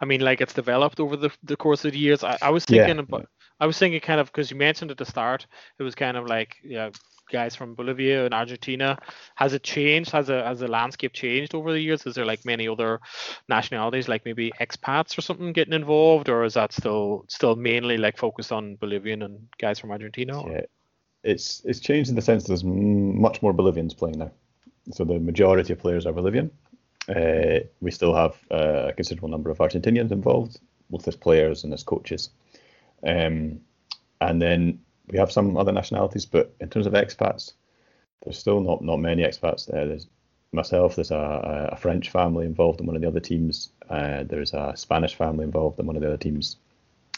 [0.00, 2.22] I mean, like it's developed over the, the course of the years.
[2.22, 3.02] I, I was thinking yeah.
[3.02, 3.28] about,
[3.60, 5.46] I was thinking kind of because you mentioned at the start,
[5.78, 6.90] it was kind of like, yeah,
[7.28, 8.98] guys from Bolivia and Argentina.
[9.36, 10.10] Has it changed?
[10.10, 12.06] Has a has the landscape changed over the years?
[12.06, 13.00] Is there like many other
[13.48, 18.16] nationalities, like maybe expats or something, getting involved, or is that still still mainly like
[18.16, 20.42] focused on Bolivian and guys from Argentina?
[20.50, 20.66] Yeah,
[21.22, 24.30] it's it's changed in the sense that there's much more Bolivians playing now.
[24.90, 26.50] So the majority of players are Bolivian.
[27.08, 30.60] Uh, we still have uh, a considerable number of Argentinians involved,
[30.90, 32.30] both as players and as coaches.
[33.06, 33.60] Um,
[34.20, 37.52] and then we have some other nationalities, but in terms of expats,
[38.22, 39.86] there's still not not many expats there.
[39.86, 40.06] There's
[40.52, 40.96] myself.
[40.96, 43.70] There's a, a French family involved in one of the other teams.
[43.88, 46.56] Uh, there's a Spanish family involved in one of the other teams,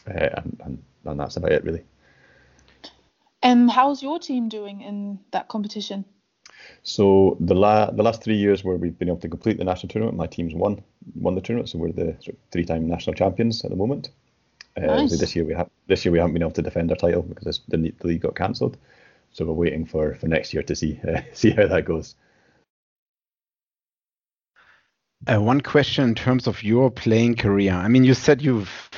[0.08, 1.84] uh, and, and, and that's about it really.
[3.42, 6.04] And how's your team doing in that competition?
[6.82, 9.88] So the la- the last three years where we've been able to complete the national
[9.88, 10.82] tournament, my team's won
[11.14, 12.16] won the tournament, so we're the
[12.52, 14.10] three-time national champions at the moment.
[14.76, 15.18] Uh, nice.
[15.18, 17.60] this year we have this year we haven't been able to defend our title because
[17.68, 18.76] the, the league got cancelled.
[19.32, 22.14] So we're waiting for, for next year to see uh, see how that goes.
[25.26, 27.72] Uh, one question in terms of your playing career.
[27.72, 28.90] I mean, you said you've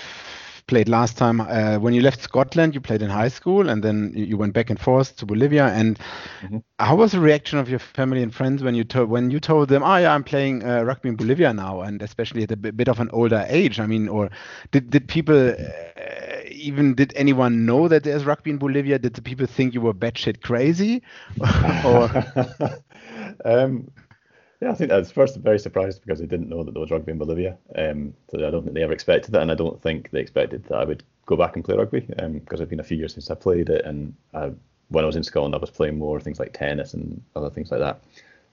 [0.72, 2.74] played last time uh, when you left Scotland.
[2.74, 5.66] You played in high school, and then you went back and forth to Bolivia.
[5.66, 5.98] And
[6.40, 6.58] mm-hmm.
[6.78, 9.68] how was the reaction of your family and friends when you told when you told
[9.68, 12.88] them, "Oh yeah, I'm playing uh, rugby in Bolivia now," and especially at a bit
[12.88, 13.80] of an older age?
[13.80, 14.30] I mean, or
[14.70, 18.98] did did people uh, even did anyone know that there's rugby in Bolivia?
[18.98, 21.02] Did the people think you were batshit crazy?
[21.84, 22.08] or
[23.44, 23.88] um,
[24.62, 26.92] yeah, I think I was first very surprised because I didn't know that there was
[26.92, 27.58] rugby in Bolivia.
[27.74, 30.62] Um, so I don't think they ever expected that, and I don't think they expected
[30.66, 33.14] that I would go back and play rugby because um, it's been a few years
[33.14, 34.52] since I played it, and I,
[34.88, 37.72] when I was in Scotland, I was playing more things like tennis and other things
[37.72, 38.04] like that.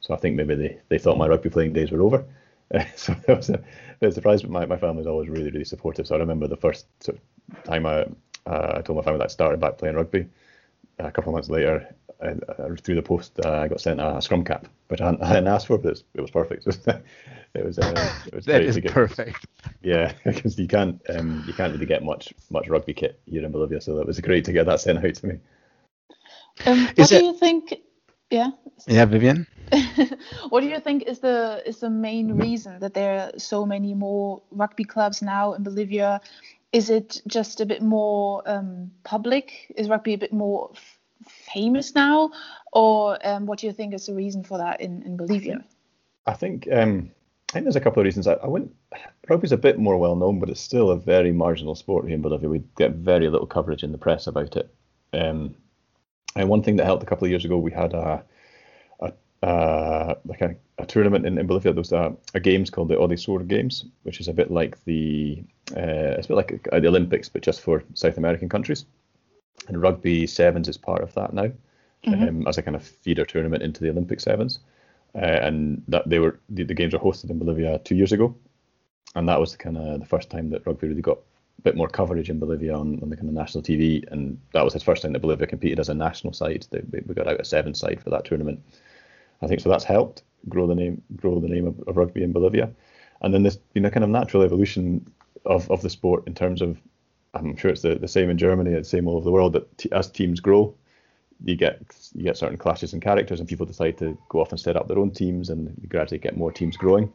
[0.01, 2.25] So I think maybe they, they thought my rugby playing days were over.
[2.73, 3.61] Uh, so I was a
[3.99, 6.07] bit surprised, but my, my family was always really, really supportive.
[6.07, 8.07] So I remember the first sort of time I,
[8.47, 10.27] uh, I told my family that I started back playing rugby.
[10.97, 14.43] A couple of months later, uh, through the post, uh, I got sent a, scrum
[14.43, 16.67] cap, which I hadn't, I hadn't asked for, but it was perfect.
[17.53, 19.45] it was, uh, it was that is perfect.
[19.81, 23.51] Yeah, because you can't um, you can't really get much much rugby kit here in
[23.51, 25.39] Bolivia, so that was great to get that sent out to me.
[26.65, 27.75] Um, what is do it, you think?
[28.29, 28.51] Yeah.
[28.87, 29.47] Yeah, Vivian.
[30.49, 33.93] what do you think is the is the main reason that there are so many
[33.93, 36.19] more rugby clubs now in Bolivia?
[36.73, 39.73] Is it just a bit more um, public?
[39.77, 40.71] Is rugby a bit more
[41.29, 42.31] famous now,
[42.73, 45.63] or um, what do you think is the reason for that in, in Bolivia?
[46.25, 47.11] I think um,
[47.49, 48.27] I think there's a couple of reasons.
[48.27, 48.73] I, I wouldn't.
[49.27, 52.21] Rugby's a bit more well known, but it's still a very marginal sport here in
[52.21, 52.49] Bolivia.
[52.49, 54.73] We get very little coverage in the press about it.
[55.13, 55.55] Um,
[56.35, 58.23] and one thing that helped a couple of years ago, we had a,
[58.99, 59.13] a
[59.45, 61.73] uh, like a, a, tournament in, in Bolivia.
[61.73, 65.43] There was a, a games called the Odesur Games, which is a bit like the
[65.75, 68.85] uh, it's a bit like the Olympics, but just for South American countries
[69.67, 71.51] and rugby sevens is part of that now
[72.05, 72.23] mm-hmm.
[72.23, 74.59] um, as a kind of feeder tournament into the Olympic sevens.
[75.15, 78.35] Uh, and that they were the, the, games were hosted in Bolivia two years ago,
[79.15, 81.17] and that was the kind of the first time that rugby really got
[81.57, 84.63] a bit more coverage in Bolivia on, on the kind of national TV, and that
[84.63, 86.67] was the first time that Bolivia competed as a national side.
[86.69, 88.61] They, we got out a seven side for that tournament.
[89.41, 89.69] I think so.
[89.69, 92.69] That's helped grow the name grow the name of, of rugby in Bolivia,
[93.21, 95.11] and then there's been a kind of natural evolution
[95.47, 96.79] of, of the sport in terms of
[97.33, 99.53] I'm sure it's the, the same in Germany, the same all over the world.
[99.53, 100.75] That t- as teams grow,
[101.43, 101.81] you get
[102.13, 104.87] you get certain clashes in characters, and people decide to go off and set up
[104.87, 107.11] their own teams, and you gradually get more teams growing.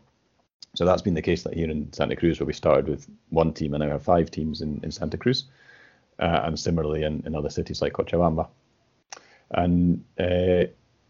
[0.75, 3.75] So that's been the case here in Santa Cruz, where we started with one team
[3.75, 5.45] and now have five teams in, in Santa Cruz,
[6.19, 8.49] uh, and similarly in, in other cities like Cochabamba.
[9.51, 10.67] And uh,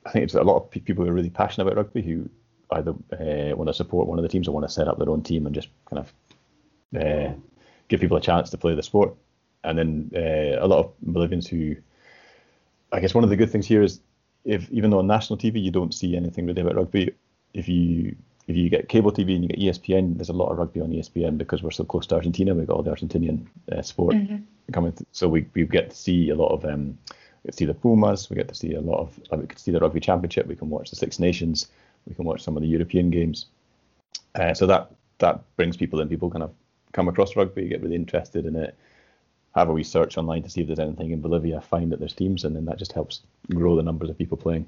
[0.07, 2.29] I think it's a lot of people who are really passionate about rugby who
[2.73, 5.09] either uh, want to support one of the teams or want to set up their
[5.11, 6.13] own team and just kind of
[7.01, 7.33] uh,
[7.89, 9.15] give people a chance to play the sport.
[9.63, 11.77] And then uh, a lot of Bolivians who,
[12.93, 14.01] I guess, one of the good things here is,
[14.45, 17.15] if even though on national TV you don't see anything really about rugby,
[17.55, 18.15] if you
[18.47, 20.91] if you get cable TV and you get ESPN, there's a lot of rugby on
[20.91, 22.55] ESPN because we're so close to Argentina.
[22.55, 24.37] We've got all the Argentinian uh, sport mm-hmm.
[24.73, 27.57] coming, th- so we we get to see a lot of um, we get to
[27.57, 28.29] see the Pumas.
[28.29, 30.47] We get to see a lot of uh, we to see the rugby championship.
[30.47, 31.69] We can watch the Six Nations.
[32.07, 33.47] We can watch some of the European games.
[34.35, 36.09] Uh, so that that brings people in.
[36.09, 36.53] People kind of
[36.95, 38.75] come across rugby, get really interested in it,
[39.55, 42.15] have a wee search online to see if there's anything in Bolivia, find that there's
[42.15, 44.67] teams, and then that just helps grow the numbers of people playing.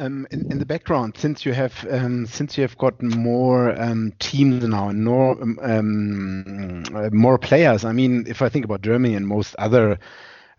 [0.00, 4.12] Um, in, in, the background, since you have um, since you have got more um,
[4.20, 8.82] teams now and more um, um, uh, more players, I mean, if I think about
[8.82, 9.98] Germany and most other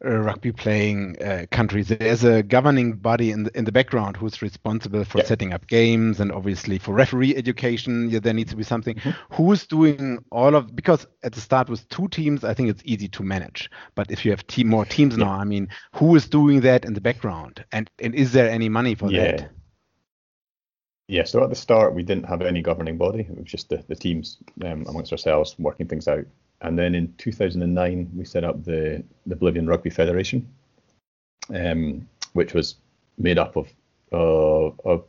[0.02, 1.90] rugby playing uh, countries.
[1.90, 6.20] There's a governing body in the, in the background who's responsible for setting up games
[6.20, 8.10] and obviously for referee education.
[8.10, 8.96] Yeah, there needs to be something.
[8.96, 9.34] Mm-hmm.
[9.36, 13.08] Who's doing all of because at the start with two teams, I think it's easy
[13.10, 13.70] to manage.
[13.96, 15.26] But if you have team more teams yeah.
[15.26, 17.64] now, I mean, who is doing that in the background?
[17.72, 19.32] And and is there any money for yeah.
[19.32, 19.52] that?
[21.08, 23.22] Yeah, so at the start we didn't have any governing body.
[23.22, 26.26] It was just the, the teams um, amongst ourselves working things out
[26.62, 30.48] and then in 2009 we set up the the Bolivian Rugby Federation,
[31.54, 32.76] um, which was
[33.18, 33.68] made up of
[34.12, 35.06] uh, of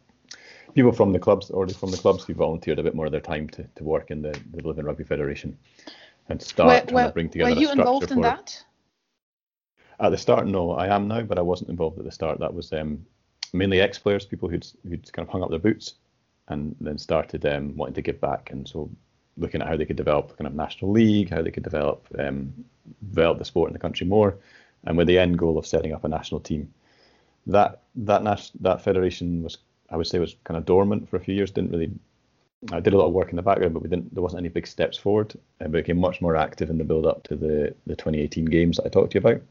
[0.75, 3.21] people from the clubs or from the clubs who volunteered a bit more of their
[3.21, 5.57] time to, to work in the, the Bolivian Rugby Federation
[6.29, 8.63] and start Were, trying were, to bring together were you involved in that?
[9.99, 12.39] At the start, no, I am now, but I wasn't involved at the start.
[12.39, 13.05] That was um,
[13.53, 15.95] mainly ex-players, people who'd who'd kind of hung up their boots,
[16.49, 18.91] and then started um, wanting to give back, and so
[19.41, 22.07] looking at how they could develop the kind of national league, how they could develop
[22.19, 22.53] um,
[23.09, 24.37] develop the sport in the country more,
[24.85, 26.73] and with the end goal of setting up a national team.
[27.47, 29.59] That that nas- that federation was,
[29.91, 31.51] I would say, was kind of dormant for a few years.
[31.51, 31.91] Didn't really.
[32.73, 34.15] I did a lot of work in the background, but we didn't.
[34.15, 37.23] There wasn't any big steps forward, and became much more active in the build up
[37.25, 39.43] to the the 2018 games that I talked to you about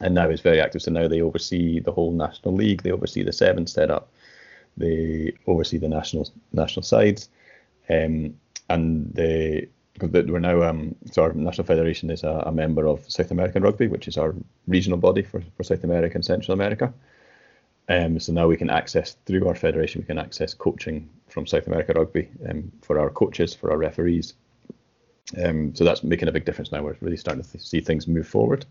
[0.00, 0.82] and now is very active.
[0.82, 2.82] So now they oversee the whole national league.
[2.82, 4.10] They oversee the seven setup.
[4.76, 7.28] They oversee the national national sides,
[7.88, 8.34] um,
[8.70, 9.68] and they
[10.00, 13.86] we're now um, so our national federation is a, a, member of South American Rugby,
[13.86, 14.34] which is our
[14.66, 16.92] regional body for, for South America and Central America.
[17.88, 21.66] Um, so now we can access through our federation, we can access coaching from South
[21.66, 24.34] America Rugby um, for our coaches, for our referees.
[25.44, 26.82] Um, so that's making a big difference now.
[26.82, 28.64] We're really starting to see things move forward.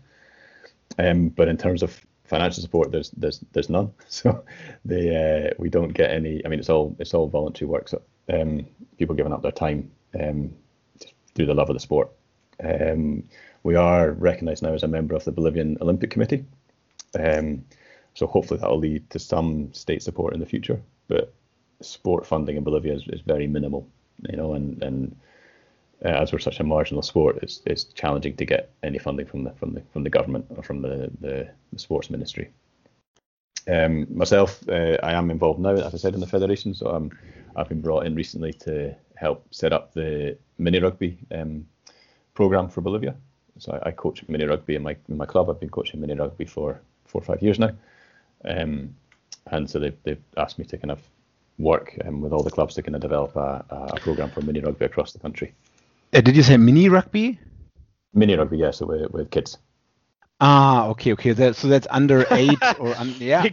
[0.98, 3.92] Um, but in terms of financial support, there's there's there's none.
[4.08, 4.44] So
[4.84, 6.44] they uh, we don't get any.
[6.44, 7.88] I mean, it's all it's all voluntary work.
[7.88, 8.66] So um,
[8.98, 10.50] people giving up their time um,
[11.34, 12.10] through the love of the sport.
[12.62, 13.24] Um,
[13.62, 16.44] we are recognised now as a member of the Bolivian Olympic Committee.
[17.18, 17.64] Um,
[18.14, 20.80] so hopefully that will lead to some state support in the future.
[21.08, 21.32] But
[21.80, 23.86] sport funding in Bolivia is, is very minimal,
[24.28, 25.16] you know, and and
[26.04, 29.44] uh, as we're such a marginal sport, it's it's challenging to get any funding from
[29.44, 32.50] the from the from the government or from the the, the sports ministry.
[33.68, 36.74] Um, myself, uh, I am involved now, as I said, in the federation.
[36.74, 37.10] So I'm,
[37.56, 41.66] I've been brought in recently to help set up the mini rugby um,
[42.34, 43.14] program for Bolivia.
[43.58, 45.50] So I, I, coach mini rugby in my in my club.
[45.50, 47.72] I've been coaching mini rugby for four or five years now,
[48.44, 48.94] um,
[49.48, 51.00] and so they've they've asked me to kind of
[51.58, 54.60] work um, with all the clubs to kind of develop a, a program for mini
[54.60, 55.52] rugby across the country.
[56.14, 57.38] Uh, did you say mini rugby?
[58.14, 58.70] Mini rugby, yeah.
[58.70, 59.58] So with, with kids.
[60.40, 61.32] Ah, okay, okay.
[61.32, 63.46] That, so that's under eight or un, yeah.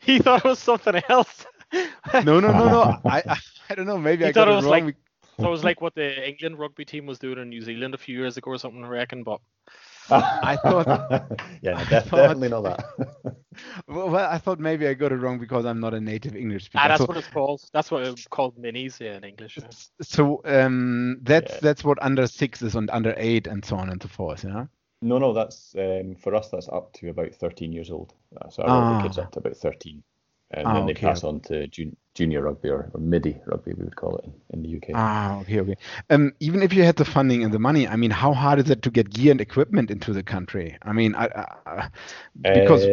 [0.00, 1.46] he thought it was something else.
[1.72, 2.82] no, no, no, no.
[3.04, 3.36] I, I,
[3.70, 3.98] I don't know.
[3.98, 4.84] Maybe he I got thought it, it was wrong.
[4.86, 4.96] like
[5.38, 7.98] thought it was like what the England rugby team was doing in New Zealand a
[7.98, 8.84] few years ago or something.
[8.84, 9.40] I reckon, but
[10.10, 10.86] I thought.
[11.62, 12.84] yeah, no, def- definitely not that.
[13.86, 16.64] well, well, I thought maybe I got it wrong because I'm not a native English
[16.64, 16.82] speaker.
[16.84, 17.62] Ah, that's so, what it's called.
[17.72, 19.58] That's what it's called minis, yeah, in English.
[19.58, 19.68] Yeah.
[20.00, 21.58] so um, that's Yeah.
[21.62, 24.44] that's what under six is and under eight and so on and so forth.
[24.44, 24.66] Yeah.
[25.00, 26.50] No, no, that's um, for us.
[26.50, 28.14] That's up to about 13 years old.
[28.40, 29.18] Uh, so I work with kids Ah.
[29.18, 30.04] up to about 13,
[30.52, 33.74] and Ah, then they okay, pass on to jun- junior rugby or, or midi rugby,
[33.74, 35.00] we would call it in, in the UK.
[35.00, 35.76] Ah, okay, okay.
[36.10, 38.70] Um, even if you had the funding and the money, I mean, how hard is
[38.70, 40.76] it to get gear and equipment into the country?
[40.82, 41.26] I mean, I,
[41.66, 41.88] I,
[42.52, 42.90] because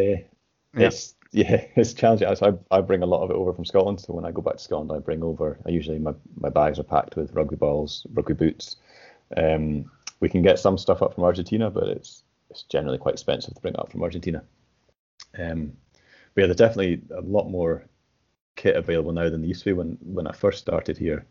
[0.78, 2.34] Uh, it's yeah, it's challenging.
[2.36, 4.02] So I, I bring a lot of it over from Scotland.
[4.02, 5.60] So when I go back to Scotland, I bring over.
[5.66, 8.78] I usually my, my bags are packed with rugby balls, rugby boots.
[9.38, 9.92] Um,
[10.26, 13.62] we can get some stuff up from Argentina, but it's it's generally quite expensive to
[13.62, 14.44] bring up from Argentina.
[15.38, 15.74] Um,
[16.34, 17.86] but yeah, there's definitely a lot more
[18.56, 19.74] kit available now than there used to be.
[19.74, 21.28] When when I first started here,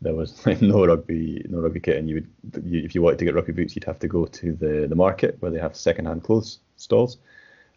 [0.00, 3.18] there was like no rugby no rugby kit, and you would you, if you wanted
[3.18, 5.76] to get rugby boots, you'd have to go to the the market where they have
[5.76, 7.18] second-hand clothes stalls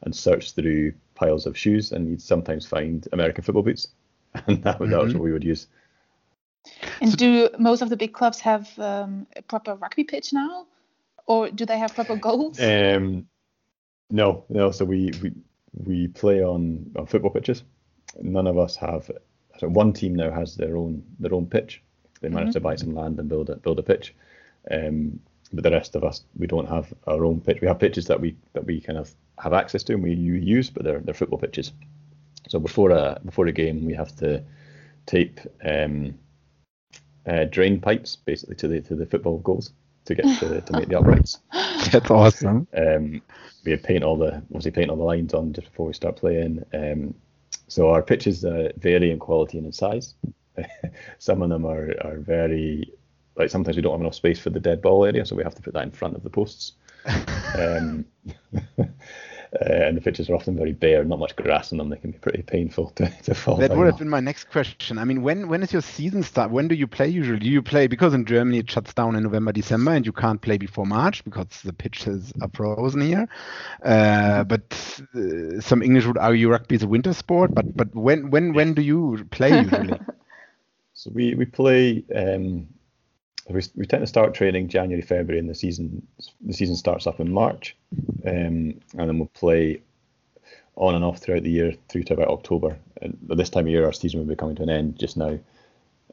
[0.03, 3.89] and search through piles of shoes, and you'd sometimes find American football boots,
[4.47, 5.15] and that, was that was Mhm.
[5.15, 5.67] what we would use.
[7.01, 10.65] And So- do most of the big clubs have um, a proper rugby pitch now,
[11.25, 12.60] or do they have proper goals?
[12.60, 13.27] Um,
[14.10, 14.71] no, no.
[14.71, 15.32] So we we
[15.73, 17.63] we play on, on football pitches.
[18.21, 19.12] None of us have.
[19.60, 21.82] So one team now has their own their own pitch.
[22.21, 24.15] They managed to buy some land and build a build a pitch.
[24.71, 25.19] Um,
[25.53, 27.62] but the rest of us, we don't have our own pitch.
[27.62, 30.69] We have pitches that we that we kind of have access to and we use,
[30.69, 31.71] but they're they're football pitches.
[32.49, 34.43] So before a before a game, we have to
[35.06, 36.17] tape um,
[37.27, 39.71] uh, drain pipes basically to the to the football goals
[40.05, 41.39] to get to, to make the uprights.
[41.91, 42.67] that's awesome.
[42.75, 43.21] Um,
[43.65, 46.63] we paint all the obviously paint all the lines on just before we start playing.
[46.73, 47.13] Um,
[47.67, 50.15] so our pitches uh, vary in quality and in size.
[51.19, 52.91] Some of them are, are very
[53.35, 55.55] like sometimes we don't have enough space for the dead ball area, so we have
[55.55, 56.73] to put that in front of the posts.
[57.55, 58.05] um,
[59.53, 61.89] uh, and the pitches are often very bare, not much grass on them.
[61.89, 64.97] They can be pretty painful to, to fall That would have been my next question.
[64.97, 66.51] I mean, when when is your season start?
[66.51, 67.39] When do you play usually?
[67.39, 70.41] Do you play because in Germany it shuts down in November, December, and you can't
[70.41, 73.27] play before March because the pitches are frozen here.
[73.83, 77.53] Uh, but uh, some English would argue rugby is a winter sport.
[77.53, 79.99] But but when when when do you play usually?
[80.97, 82.03] So we we play.
[82.15, 82.69] Um,
[83.49, 86.05] we, we tend to start training January, February, and the season
[86.41, 87.75] the season starts up in March,
[88.25, 89.81] um, and then we'll play
[90.75, 92.77] on and off throughout the year through to about October.
[93.01, 95.39] And this time of year, our season will be coming to an end just now.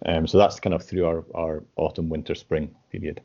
[0.07, 3.20] Um, so that's kind of through our, our autumn, winter, spring period.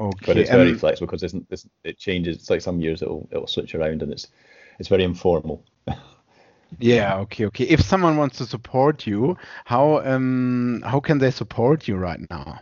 [0.00, 0.26] Okay.
[0.26, 2.36] But it's very um, flexible because it's, it's, it changes.
[2.36, 4.28] It's like some years it'll it'll switch around and it's
[4.78, 5.64] it's very informal.
[6.78, 7.64] Yeah, okay, okay.
[7.64, 12.60] If someone wants to support you, how um how can they support you right now?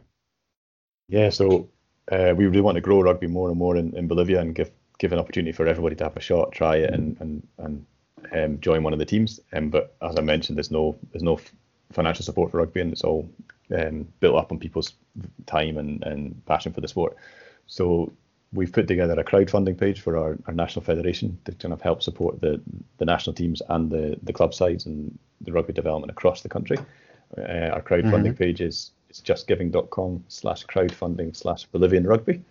[1.09, 1.69] Yeah, so
[2.11, 4.71] uh, we really want to grow rugby more and more in, in Bolivia and give
[4.99, 7.87] give an opportunity for everybody to have a shot, try it, and and and
[8.33, 9.41] um, join one of the teams.
[9.53, 11.41] Um, but as I mentioned, there's no there's no
[11.93, 13.29] financial support for rugby, and it's all
[13.77, 14.95] um, built up on people's
[15.47, 17.17] time and, and passion for the sport.
[17.67, 18.13] So
[18.53, 22.03] we've put together a crowdfunding page for our, our national federation to kind of help
[22.03, 22.61] support the
[22.99, 26.79] the national teams and the the club sides and the rugby development across the country.
[27.37, 32.43] Uh, our crowdfunding page is it's justgiving.com slash crowdfunding slash Bolivian rugby.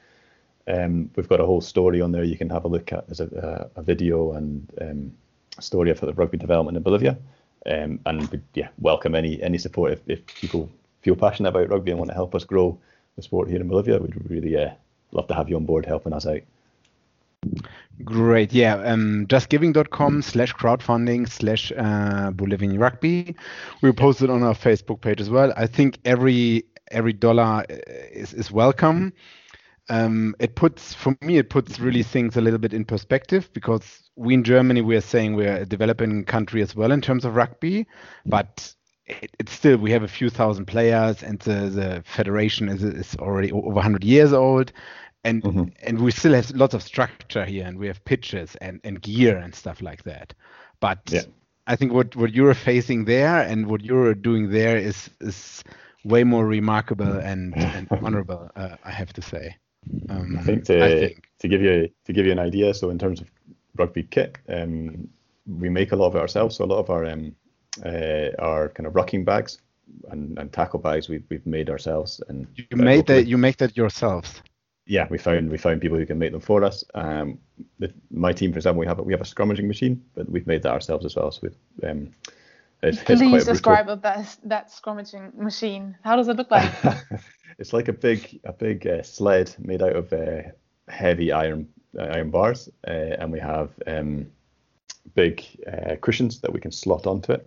[0.67, 3.07] Um, we've got a whole story on there you can have a look at.
[3.07, 5.11] There's a, a, a video and um,
[5.57, 7.17] a story of the rugby development in Bolivia.
[7.65, 10.69] Um, and we, yeah, welcome any any support if, if people
[11.01, 12.77] feel passionate about rugby and want to help us grow
[13.15, 13.99] the sport here in Bolivia.
[13.99, 14.71] We'd really uh,
[15.11, 16.41] love to have you on board helping us out.
[18.03, 18.53] Great.
[18.53, 18.75] Yeah.
[18.75, 23.35] Um, justgiving.com slash crowdfunding slash uh, Bolivian rugby.
[23.81, 25.53] We post it on our Facebook page as well.
[25.55, 27.75] I think every every dollar uh,
[28.11, 29.13] is, is welcome.
[29.89, 34.09] Um, it puts for me it puts really things a little bit in perspective because
[34.15, 37.35] we in Germany we are saying we're a developing country as well in terms of
[37.35, 37.87] rugby,
[38.25, 38.73] but
[39.07, 43.15] it, it's still we have a few thousand players and the, the federation is, is
[43.17, 44.71] already over 100 years old
[45.23, 45.71] and Mhm.
[45.83, 49.37] and we still have lots of structure here and we have pitches and, and gear
[49.37, 50.33] and stuff like that
[50.79, 51.21] but Yeah.
[51.67, 55.63] i think what what you're facing there and what you're doing there is is
[56.03, 59.55] way more remarkable and, and honorable uh, i have to say
[60.09, 61.29] um, I think to I think.
[61.39, 63.31] to give you to give you an idea, so in terms of
[63.77, 65.07] rugby kit, um,
[65.45, 66.55] we make a lot of it ourselves.
[66.55, 67.35] So a lot of our um,
[67.85, 69.59] uh, our kind of rucking bags
[70.09, 72.21] and, and tackle bags we've we've made ourselves.
[72.27, 73.21] And you uh, made locally.
[73.21, 74.41] that you make that yourselves
[74.87, 76.83] yeah, we found we found people who can make them for us.
[76.95, 77.39] Um,
[77.77, 80.47] the, my team, for example, we have a, we have a scrummaging machine, but we've
[80.47, 81.29] made that ourselves as well.
[81.31, 82.11] So we've um,
[82.81, 83.53] it's, it's quite Please brutal.
[83.53, 85.97] describe what that that scrummaging machine.
[86.03, 86.71] How does it look like?
[87.59, 90.43] it's like a big a big uh, sled made out of uh,
[90.87, 91.67] heavy iron
[91.99, 94.27] uh, iron bars, uh, and we have um,
[95.15, 97.45] big uh, cushions that we can slot onto it.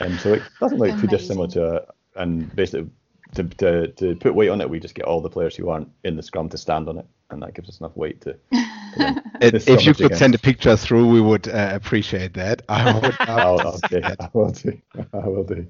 [0.00, 2.90] And so it doesn't look too dissimilar to a, and basically
[3.34, 5.88] to, to to put weight on it, we just get all the players who aren't
[6.04, 8.32] in the scrum to stand on it, and that gives us enough weight to.
[8.32, 8.38] to
[8.98, 10.18] then- If- you could again.
[10.18, 14.00] send a picture through we would uh, appreciate that i would I'll, I'll, see okay,
[14.00, 14.20] that.
[14.20, 14.78] I will do.
[15.12, 15.66] I will do.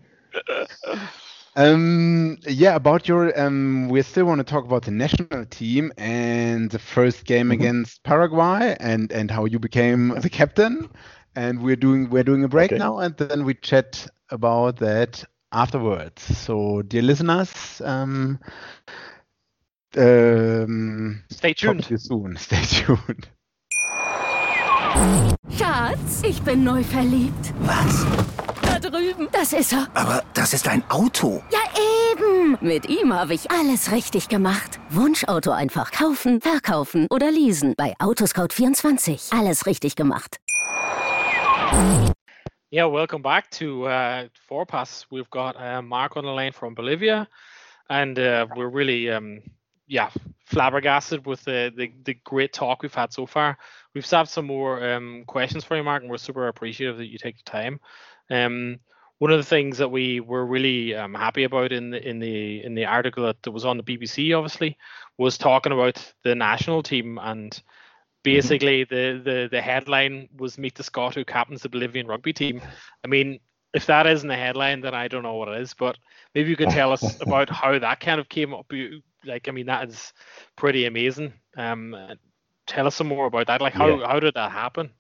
[1.57, 6.71] Um, yeah, about your um, we still want to talk about the national team and
[6.71, 7.53] the first game Mm-hmm.
[7.61, 10.89] against Paraguay and and how you became the captain.
[11.35, 12.79] And we're doing we're doing a break Okay.
[12.79, 16.23] now, and then we chat about that afterwards.
[16.39, 18.39] So, dear listeners, um,
[19.97, 21.85] um, Stay talk tuned.
[21.85, 22.37] to you soon.
[22.39, 23.29] Stay tuned.
[25.57, 27.53] Schatz, ich bin neu verliebt.
[27.61, 28.05] Was?
[28.63, 29.29] Da drüben.
[29.33, 29.89] Das ist er.
[29.95, 31.43] Aber das ist ein Auto.
[31.51, 31.59] Ja,
[32.13, 32.59] eben.
[32.61, 34.79] Mit ihm habe ich alles richtig gemacht.
[34.91, 37.75] Wunschauto einfach kaufen, verkaufen oder leasen.
[37.77, 39.37] Bei Autoscout24.
[39.39, 40.39] Alles richtig gemacht.
[42.73, 44.29] Yeah, welcome back to uh,
[44.69, 45.05] Pass.
[45.11, 47.27] We've got uh, Mark on the line from Bolivia,
[47.89, 49.41] and uh, we're really, um,
[49.89, 50.09] yeah,
[50.45, 53.59] flabbergasted with the, the the great talk we've had so far.
[53.93, 57.19] We've saved some more um, questions for you, Mark, and we're super appreciative that you
[57.19, 57.81] take the time.
[58.31, 58.79] Um,
[59.19, 62.63] one of the things that we were really um, happy about in the in the
[62.63, 64.79] in the article that was on the BBC, obviously,
[65.19, 67.61] was talking about the national team and
[68.23, 72.61] basically the, the the headline was meet the Scot who captains the Bolivian rugby team.
[73.05, 73.41] I mean,
[73.75, 75.75] if that isn't a headline, then I don't know what it is.
[75.75, 75.97] But
[76.35, 78.73] maybe you could tell us about how that kind of came up.
[78.73, 80.15] You- Like, I mean, that is
[80.57, 81.35] pretty amazing.
[81.57, 81.95] Um,
[82.67, 83.61] tell us some more about that.
[83.61, 84.07] Like, how Yeah.
[84.07, 84.91] how did that happen?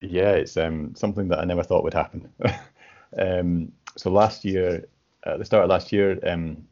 [0.00, 2.28] Yeah, it's um, something that I never thought would happen.
[3.18, 4.84] um, so last year,
[5.24, 6.66] at the start of last year, um,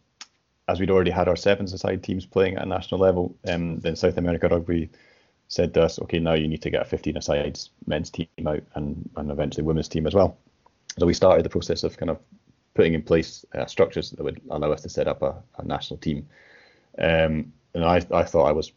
[0.68, 3.96] as we'd already had our sevens aside teams playing at a national level, um, then
[3.96, 4.90] South America Rugby
[5.54, 8.62] said to us, okay, now you need to get a 15 asides men's team out
[8.74, 10.36] and, and eventually women's team as well.
[10.98, 12.18] So we started the process of kind of
[12.74, 15.98] putting in place uh, structures that would allow us to set up a, a national
[15.98, 16.26] team.
[16.98, 18.72] Um, and I, I thought I was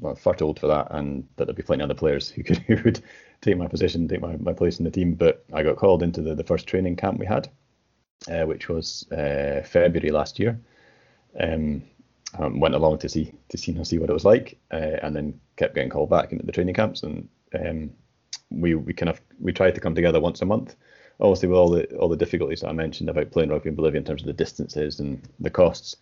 [0.00, 2.44] well, far too old for that, and that there'd be plenty of other players who
[2.44, 3.02] could who would
[3.40, 5.14] take my position, take my, my place in the team.
[5.14, 7.48] But I got called into the, the first training camp we had,
[8.30, 10.60] uh, which was uh, February last year.
[11.38, 11.82] Um,
[12.38, 15.40] um, went along to see to see see what it was like, uh, and then
[15.56, 17.02] kept getting called back into the training camps.
[17.02, 17.28] And
[17.58, 17.90] um,
[18.50, 20.76] we we kind of we tried to come together once a month.
[21.20, 23.98] Obviously, with all the all the difficulties that I mentioned about playing rugby in Bolivia
[23.98, 25.96] in terms of the distances and the costs,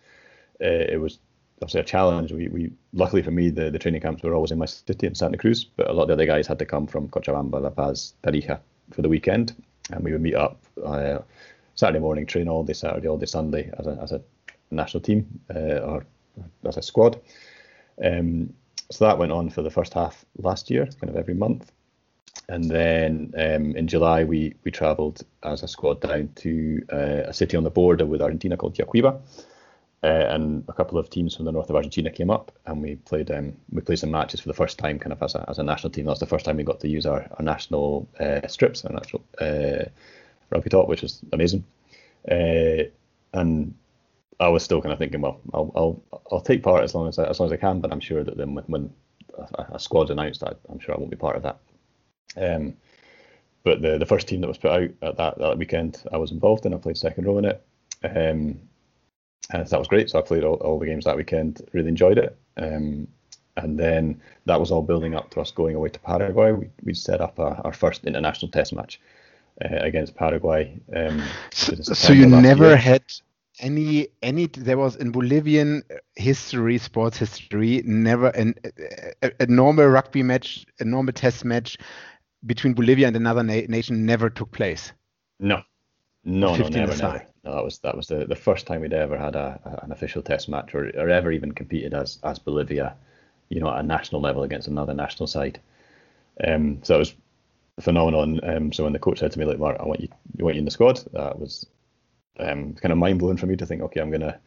[0.61, 1.19] uh, it was
[1.61, 2.31] obviously a challenge.
[2.31, 5.15] We, we luckily for me the, the training camps were always in my city in
[5.15, 7.69] Santa Cruz, but a lot of the other guys had to come from Cochabamba, La
[7.69, 8.59] Paz, Tarija
[8.91, 9.55] for the weekend,
[9.91, 11.19] and we would meet up uh,
[11.75, 14.21] Saturday morning, train all day Saturday, all day Sunday as a as a
[14.71, 16.05] national team uh, or
[16.65, 17.19] as a squad.
[18.03, 18.53] Um,
[18.91, 21.71] so that went on for the first half last year, kind of every month.
[22.47, 27.33] And then um, in July, we we travelled as a squad down to uh, a
[27.33, 29.19] city on the border with Argentina called Yacuiba,
[30.03, 32.95] uh, and a couple of teams from the north of Argentina came up, and we
[32.95, 35.59] played um, we played some matches for the first time, kind of as a as
[35.59, 36.05] a national team.
[36.05, 39.23] That's the first time we got to use our, our national uh, strips, our national
[39.39, 39.85] uh,
[40.49, 41.65] rugby top, which was amazing.
[42.29, 42.89] Uh,
[43.33, 43.75] and
[44.39, 47.19] I was still kind of thinking, well, I'll I'll I'll take part as long as
[47.19, 48.93] I, as long as I can, but I'm sure that then when, when
[49.37, 51.59] a, a squad's announced, I, I'm sure I won't be part of that.
[52.37, 52.75] Um,
[53.63, 56.31] but the the first team that was put out at that that weekend, I was
[56.31, 56.73] involved in.
[56.73, 57.65] I played second row in it,
[58.03, 58.59] um,
[59.51, 60.09] and that was great.
[60.09, 61.61] So I played all, all the games that weekend.
[61.73, 62.37] Really enjoyed it.
[62.57, 63.07] Um,
[63.57, 66.53] and then that was all building up to us going away to Paraguay.
[66.53, 69.01] We we set up our, our first international test match
[69.63, 70.79] uh, against Paraguay.
[70.95, 71.21] Um,
[71.51, 72.77] so, so you never year.
[72.77, 73.03] had
[73.59, 75.83] any any there was in Bolivian
[76.15, 78.55] history, sports history, never an,
[79.21, 81.77] a, a, normal rugby match, a normal test match
[82.45, 84.91] between Bolivia and another na nation never took place.
[85.39, 85.61] No,
[86.23, 87.25] no, no, never, never.
[87.43, 89.91] No, that was that was the, the first time we'd ever had a, a, an
[89.91, 92.95] official test match or, or ever even competed as as Bolivia,
[93.49, 95.59] you know, at a national level against another national side.
[96.45, 97.15] Um, so it was
[97.79, 98.23] phenomenal.
[98.23, 100.43] And um, so when the coach said to me, like, Mark, I want you, I
[100.43, 101.65] want you in the squad, that was
[102.39, 104.39] um, kind of mind blowing for me to think, okay, I'm going to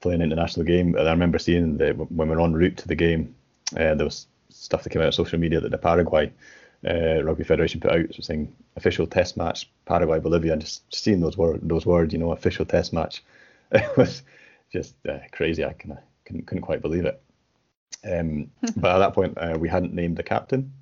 [0.00, 0.94] play an international game.
[0.94, 3.34] And I remember seeing that when we were en route to the game,
[3.72, 6.32] uh, there was stuff that came out on social media that the Paraguay
[6.88, 11.20] uh, Rugby Federation put out, so saying official test match Paraguay Bolivia, and just seeing
[11.20, 13.22] those word those words, you know, official test match,
[13.72, 14.22] it was
[14.72, 15.64] just uh, crazy.
[15.64, 17.22] I kind of couldn't, couldn't quite believe it.
[18.10, 20.72] Um, but at that point, uh, we hadn't named the captain.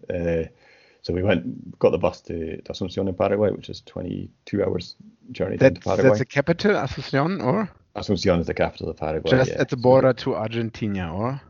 [1.09, 4.95] So we went, got the bus to, to Asuncion in Paraguay, which is 22 hours
[5.33, 6.09] journey that's, to Paraguay.
[6.11, 7.71] That's the capital, Asuncion, or?
[7.97, 9.31] Asuncion is the capital of Paraguay.
[9.31, 9.59] Just yeah.
[9.59, 11.41] at the border so, to Argentina, or?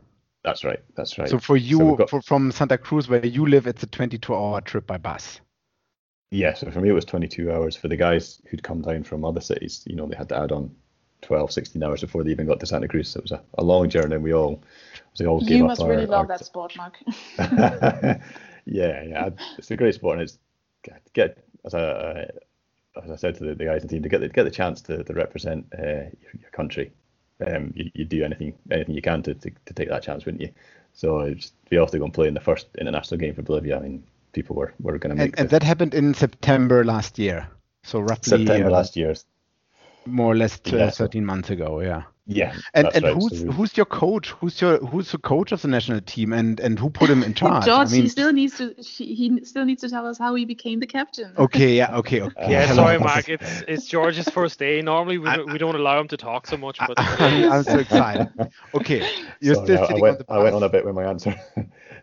[0.45, 0.79] That's right.
[0.95, 1.27] That's right.
[1.27, 4.61] So for you, so got, for, from Santa Cruz, where you live, it's a 22-hour
[4.61, 5.41] trip by bus.
[6.31, 6.53] Yeah.
[6.53, 7.75] So for me, it was 22 hours.
[7.75, 10.53] For the guys who'd come down from other cities, you know, they had to add
[10.53, 10.73] on
[11.23, 13.09] 12, 16 hours before they even got to Santa Cruz.
[13.09, 14.15] So it was a, a long journey.
[14.15, 14.63] We all,
[15.19, 16.97] we all gave you must really love our, that sport, Mark.
[18.71, 20.37] yeah, yeah, it's a great sport, and it's
[21.13, 22.27] get as I
[23.03, 24.51] as I said to the, the guys in the team to get the, get the
[24.51, 26.91] chance to, to represent uh, your, your, country.
[27.45, 30.41] Um, you, you do anything anything you can to, to, to take that chance, wouldn't
[30.41, 30.49] you?
[30.93, 33.77] So just be off to go and play in the first international game for Bolivia.
[33.77, 34.03] I mean,
[34.33, 35.31] people were, were going to make.
[35.31, 37.47] And, and that happened in September last year.
[37.83, 39.15] So roughly September uh, last year.
[40.05, 40.89] More or less yeah.
[40.89, 42.03] 13 months ago, yeah.
[42.29, 42.55] Yeah.
[42.75, 43.13] And and right.
[43.15, 44.29] who's so who's your coach?
[44.29, 47.33] Who's your who's the coach of the national team and and who put him in
[47.41, 47.65] charge?
[47.65, 50.45] George, I mean, he still needs to he still needs to tell us how he
[50.45, 51.33] became the captain.
[51.37, 52.51] Okay, yeah, okay, okay.
[52.51, 53.27] Yeah, sorry, Mark.
[53.29, 54.81] It's it's George's first day.
[54.83, 57.79] Normally we, don't, we don't allow him to talk so much, but I'm, I'm so
[57.85, 58.29] excited.
[58.75, 59.09] Okay,
[59.39, 61.35] you're sorry, still I, I went, on I went on a bit with my answer.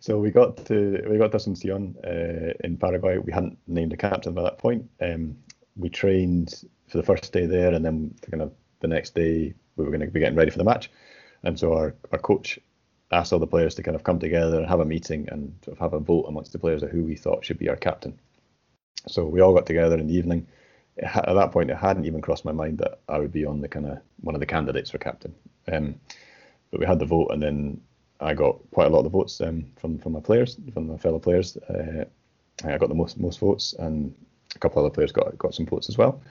[0.01, 3.19] so we got to we got to Asuncion uh, in Paraguay.
[3.19, 4.91] We hadn't named a captain by that point.
[5.01, 5.37] Um,
[5.77, 9.85] we trained for the first day there, and then kind of the next day we
[9.85, 10.91] were going to be getting ready for the match.
[11.43, 12.59] And so our, our coach
[13.13, 15.77] asked all the players to kind of come together and have a meeting and sort
[15.77, 18.19] of have a vote amongst the players of who we thought should be our captain.
[19.07, 20.47] So we all got together in the evening.
[21.03, 23.69] at that point, it hadn't even crossed my mind that I would be on the
[23.69, 25.35] kind of one of the candidates for captain.
[25.71, 26.01] Um,
[26.71, 27.81] but we had the vote, and then
[28.21, 30.97] I got quite a lot of the votes um, from from my players, from my
[30.97, 31.57] fellow players.
[31.57, 32.05] Uh,
[32.65, 34.15] I got the most most votes, and
[34.55, 36.23] a couple of other players got got some votes as well.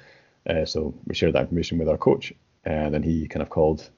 [0.50, 2.34] Uh, so we shared that information with our coach,
[2.66, 3.90] and then he kind of called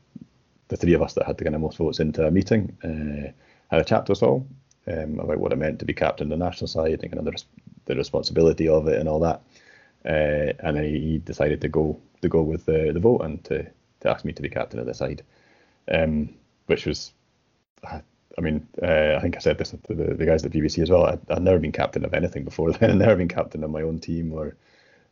[0.67, 3.31] the three of us that had the kind of most votes into a meeting, uh,
[3.69, 4.45] had a chat to us all
[4.87, 7.25] um, about what it meant to be captain of the national side and kind of
[7.25, 7.43] the,
[7.85, 9.41] the responsibility of it and all that.
[10.05, 13.63] Uh, and then he decided to go to go with the, the vote and to,
[13.99, 15.23] to ask me to be captain of the side,
[15.91, 16.33] um,
[16.65, 17.13] which was,
[17.83, 18.01] I
[18.41, 21.05] mean, uh, I think I said this to the, the guys at BBC as well.
[21.05, 22.91] I, I'd never been captain of anything before then.
[22.91, 24.55] I'd never been captain of my own team or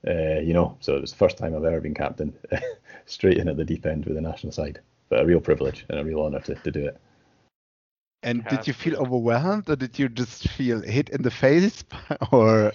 [0.08, 2.34] uh, you know, so it was the first time I've ever been captain,
[3.06, 4.80] straight in at the deep end with the national side.
[5.10, 6.99] But a real privilege and a real honour to, to do it.
[8.24, 11.84] And did you feel overwhelmed, or did you just feel hit in the face,
[12.32, 12.72] or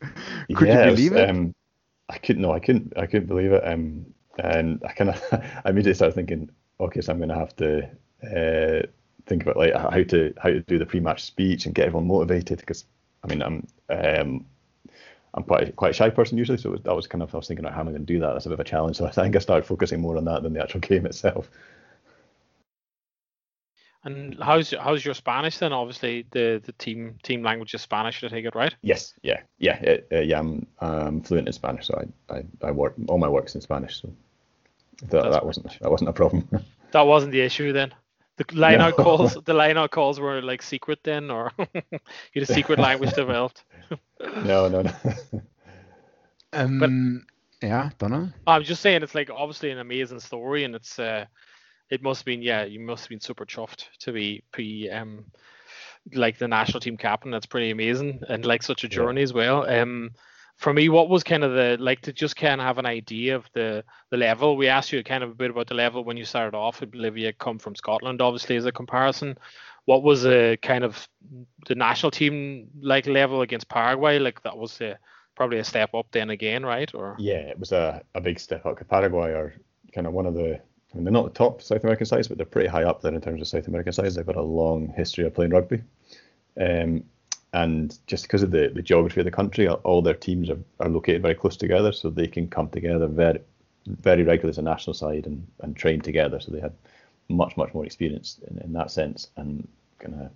[0.00, 1.28] could yes, you believe it?
[1.28, 1.54] Um,
[2.08, 2.42] I couldn't.
[2.42, 2.94] No, I couldn't.
[2.96, 3.62] I couldn't believe it.
[3.66, 4.06] Um,
[4.38, 6.50] and I kind of, I immediately started thinking,
[6.80, 7.82] okay, so I'm going to have to
[8.24, 8.86] uh,
[9.26, 12.58] think about like how to how to do the pre-match speech and get everyone motivated
[12.58, 12.84] because
[13.22, 14.46] I mean, I'm um,
[15.34, 17.64] I'm quite quite a shy person usually, so that was kind of I was thinking,
[17.64, 18.32] how am I going to do that?
[18.32, 18.96] That's a bit of a challenge.
[18.96, 21.50] So I think I started focusing more on that than the actual game itself.
[24.02, 25.72] And how's how's your Spanish then?
[25.72, 28.24] Obviously, the, the team team language is Spanish.
[28.24, 28.74] I take it right?
[28.80, 30.38] Yes, yeah, yeah, it, uh, yeah.
[30.38, 34.00] I'm um, fluent in Spanish, so I, I, I work all my work's in Spanish.
[34.00, 34.10] So
[35.08, 36.48] that, that wasn't that wasn't a problem.
[36.92, 37.92] that wasn't the issue then.
[38.48, 39.04] The line out no.
[39.04, 41.82] calls the line out calls were like secret then, or you
[42.34, 43.64] had a secret language developed.
[44.20, 44.92] no, no, no.
[46.54, 46.78] um,
[47.60, 48.28] but, yeah, don't know.
[48.46, 51.26] I'm just saying it's like obviously an amazing story, and it's uh,
[51.90, 55.26] it must have been yeah, you must have been super chuffed to be be um
[56.14, 57.30] like the national team captain.
[57.30, 59.24] That's pretty amazing, and like such a journey yeah.
[59.24, 59.68] as well.
[59.68, 60.12] Um,
[60.60, 63.34] for me, what was kind of the like to just kind of have an idea
[63.34, 64.58] of the the level?
[64.58, 66.90] We asked you kind of a bit about the level when you started off at
[66.90, 69.38] Bolivia, come from Scotland, obviously as a comparison.
[69.86, 71.08] What was a kind of
[71.66, 74.18] the national team like level against Paraguay?
[74.18, 74.82] Like that was
[75.34, 76.94] probably a step up then again, right?
[76.94, 78.86] Or yeah, it was a, a big step up.
[78.86, 79.54] Paraguay are
[79.94, 80.60] kind of one of the
[80.92, 83.14] I mean, they're not the top South American sides, but they're pretty high up there
[83.14, 84.14] in terms of South American sides.
[84.14, 85.82] They've got a long history of playing rugby.
[86.60, 87.04] Um,
[87.52, 90.88] and just because of the, the geography of the country, all their teams are, are
[90.88, 93.40] located very close together, so they can come together very
[93.86, 96.38] very regularly as a national side and, and train together.
[96.38, 96.74] So they had
[97.28, 99.66] much much more experience in, in that sense, and
[99.98, 100.30] kind of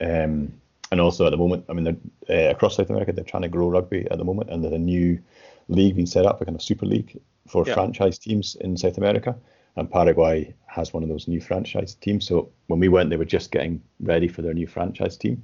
[0.00, 0.52] um,
[0.92, 1.98] and also at the moment, I mean,
[2.28, 4.74] they're uh, across South America, they're trying to grow rugby at the moment, and there's
[4.74, 5.18] a new
[5.68, 7.18] league being set up, a kind of super league
[7.48, 7.74] for yeah.
[7.74, 9.34] franchise teams in South America.
[9.76, 12.26] And Paraguay has one of those new franchise teams.
[12.26, 15.42] So when we went, they were just getting ready for their new franchise team.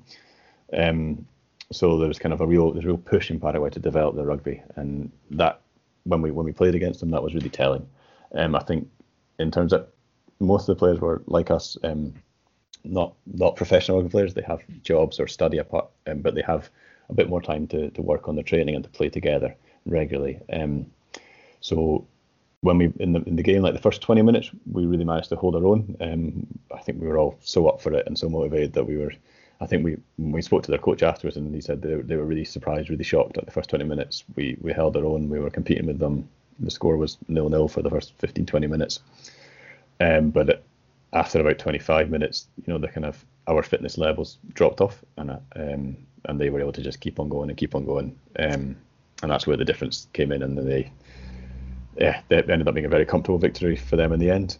[0.77, 1.27] Um,
[1.73, 4.17] so there was kind of a real there's a real push in Paraguay to develop
[4.17, 5.61] the rugby, and that
[6.05, 7.89] when we when we played against them, that was really telling.
[8.35, 8.89] Um, I think
[9.39, 9.87] in terms of
[10.41, 12.15] most of the players were like us, um,
[12.85, 14.35] not not professional rugby players.
[14.35, 16.71] They have jobs or study apart, um, but they have
[17.09, 19.55] a bit more time to to work on their training and to play together
[19.87, 20.41] regularly.
[20.53, 20.87] Um,
[21.61, 22.07] so
[22.63, 25.29] when we in the in the game, like the first 20 minutes, we really managed
[25.31, 25.97] to hold our own.
[26.01, 28.97] Um, I think we were all so up for it and so motivated that we
[28.97, 29.13] were
[29.61, 32.25] I think we we spoke to their coach afterwards, and he said they, they were
[32.25, 34.25] really surprised, really shocked at the first 20 minutes.
[34.37, 35.29] We we held our own.
[35.29, 36.29] We were competing with them.
[36.61, 39.01] The score was nil nil for the first 15 20 minutes.
[40.01, 40.63] Um, but
[41.13, 45.31] after about 25 minutes, you know, the kind of our fitness levels dropped off, and
[45.31, 48.19] um, and they were able to just keep on going and keep on going.
[48.39, 48.77] Um,
[49.23, 50.91] and that's where the difference came in, and they
[51.99, 54.57] yeah, they ended up being a very comfortable victory for them in the end.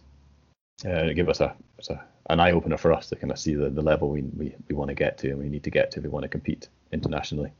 [0.85, 1.55] Uh, it gave us a,
[1.89, 1.99] a
[2.29, 4.75] an eye opener for us to kind of see the, the level we, we, we
[4.75, 6.69] want to get to and we need to get to if we want to compete
[6.91, 7.51] internationally.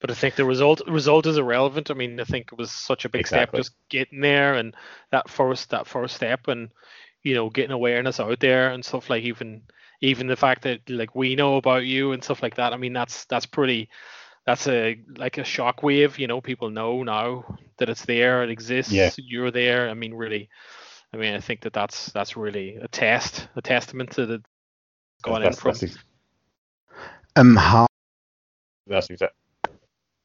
[0.00, 1.90] But I think the result result is irrelevant.
[1.90, 3.62] I mean, I think it was such a big exactly.
[3.62, 4.76] step just getting there and
[5.10, 6.70] that first that first step and
[7.24, 9.62] you know getting awareness out there and stuff like even
[10.00, 12.72] even the fact that like we know about you and stuff like that.
[12.72, 13.88] I mean, that's that's pretty
[14.46, 16.18] that's a like a shock wave.
[16.18, 18.92] You know, people know now that it's there, it exists.
[18.92, 19.10] Yeah.
[19.16, 19.90] You're there.
[19.90, 20.48] I mean, really,
[21.12, 24.42] I mean, I think that that's that's really a test, a testament to the
[25.22, 25.98] going that's, in from.
[27.36, 27.86] Um, how?
[28.86, 29.34] That's exactly.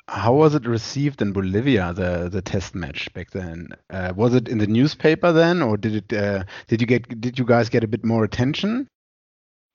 [0.09, 3.69] How was it received in Bolivia the the test match back then?
[3.89, 6.13] Uh, was it in the newspaper then, or did it?
[6.13, 7.21] Uh, did you get?
[7.21, 8.87] Did you guys get a bit more attention?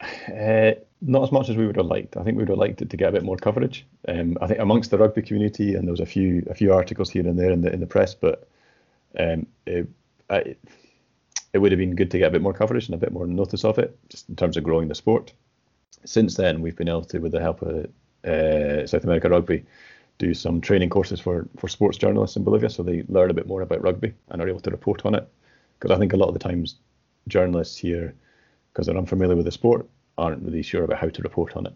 [0.00, 2.16] Uh, not as much as we would have liked.
[2.16, 3.86] I think we would have liked it to get a bit more coverage.
[4.06, 7.11] Um, I think amongst the rugby community, and there was a few a few articles
[7.11, 8.46] here and there in the in the press, but
[9.18, 9.88] um, it,
[10.28, 10.56] I,
[11.53, 13.26] it would have been good to get a bit more coverage and a bit more
[13.26, 15.32] notice of it, just in terms of growing the sport.
[16.05, 17.86] Since then, we've been able to, with the help of
[18.24, 19.64] uh, South America Rugby,
[20.18, 23.46] do some training courses for, for sports journalists in Bolivia so they learn a bit
[23.46, 25.26] more about rugby and are able to report on it.
[25.78, 26.76] Because I think a lot of the times
[27.28, 28.14] journalists here,
[28.72, 29.86] because they're unfamiliar with the sport,
[30.16, 31.72] aren't really sure about how to report on it.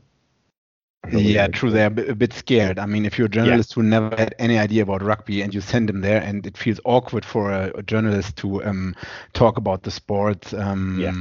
[1.11, 1.71] Yeah, true.
[1.71, 2.79] They're a bit scared.
[2.79, 3.75] I mean, if you're a journalist yeah.
[3.75, 6.79] who never had any idea about rugby and you send them there, and it feels
[6.85, 8.95] awkward for a, a journalist to um,
[9.33, 10.55] talk about the sport.
[10.55, 11.15] Um, yeah.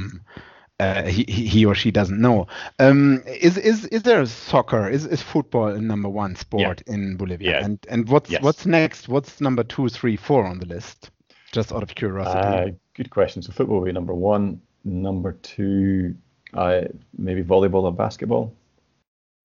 [0.80, 2.46] Uh, he, he or she doesn't know.
[2.80, 4.88] Um, is is is there soccer?
[4.88, 6.94] Is is football number one sport yeah.
[6.94, 7.52] in Bolivia?
[7.52, 7.64] Yeah.
[7.64, 8.42] And and what's yes.
[8.42, 9.08] what's next?
[9.08, 11.10] What's number two, three, four on the list?
[11.52, 12.38] Just out of curiosity.
[12.38, 13.42] Uh, good question.
[13.42, 14.60] So football will be number one.
[14.84, 16.16] Number two,
[16.54, 16.82] uh,
[17.16, 18.52] maybe volleyball or basketball.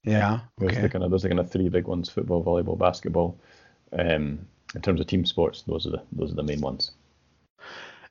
[0.04, 0.40] Yeah.
[0.58, 0.80] Those okay.
[0.80, 3.40] are the kind of those are kind of three big ones: football, volleyball, basketball.
[3.94, 6.92] Um, in terms of team sports, those are the those are the main ones.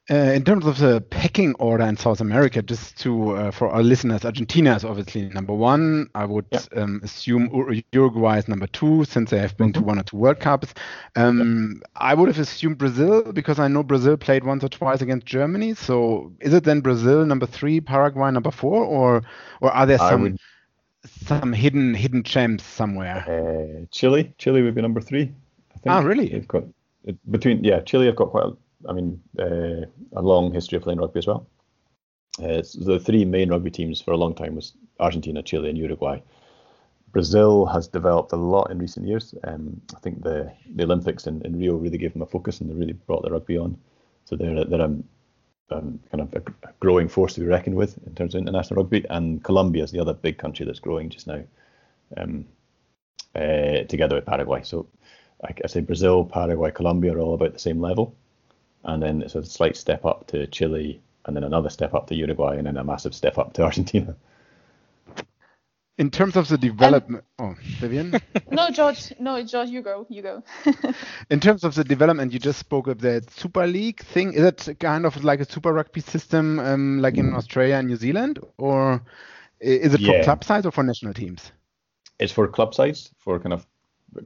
[0.08, 3.82] Uh, in terms of the pecking order in South America, just to uh, for our
[3.82, 6.08] listeners, Argentina is obviously number one.
[6.14, 6.60] I would yeah.
[6.76, 7.50] um, assume
[7.90, 9.82] Uruguay is number two, since they have been mm-hmm.
[9.82, 10.74] to one or two World Cups.
[11.16, 11.88] Um, yeah.
[11.96, 15.74] I would have assumed Brazil because I know Brazil played once or twice against Germany.
[15.74, 19.22] So is it then Brazil number three, Paraguay number four, or
[19.60, 20.36] or are there some?
[21.06, 23.24] Some hidden hidden gems somewhere?
[23.26, 25.32] Uh, Chile, Chile would be number three.
[25.74, 25.86] I think.
[25.86, 26.28] Ah, really?
[26.28, 26.64] They've got
[27.30, 28.44] between yeah, Chile have got quite.
[28.44, 28.56] A,
[28.88, 29.86] I mean, uh,
[30.16, 31.46] a long history of playing rugby as well.
[32.38, 36.20] Uh, the three main rugby teams for a long time was Argentina, Chile, and Uruguay.
[37.12, 39.34] Brazil has developed a lot in recent years.
[39.44, 42.68] Um, I think the the Olympics in, in Rio really gave them a focus and
[42.68, 43.78] they really brought the rugby on.
[44.26, 44.96] So they're they're a,
[45.70, 49.04] um, kind of a, growing force to be reckoned with in terms of international rugby.
[49.10, 51.42] And Colombia is the other big country that's growing just now,
[52.16, 52.46] um,
[53.34, 54.62] uh, together with Paraguay.
[54.62, 54.86] So
[55.42, 58.14] I say Brazil, Paraguay, Colombia are all about the same level,
[58.84, 62.14] and then it's a slight step up to Chile, and then another step up to
[62.14, 64.16] Uruguay, and then a massive step up to Argentina.
[65.98, 68.20] In terms of the development, um, oh, Vivian.
[68.50, 69.14] no, George.
[69.18, 70.06] No, George, you go.
[70.10, 70.42] You go.
[71.30, 74.34] in terms of the development, you just spoke of the Super League thing.
[74.34, 77.96] Is it kind of like a Super Rugby system, um, like in Australia and New
[77.96, 79.02] Zealand, or
[79.58, 80.18] is it yeah.
[80.18, 81.50] for club sides or for national teams?
[82.18, 83.66] It's for club sides, for kind of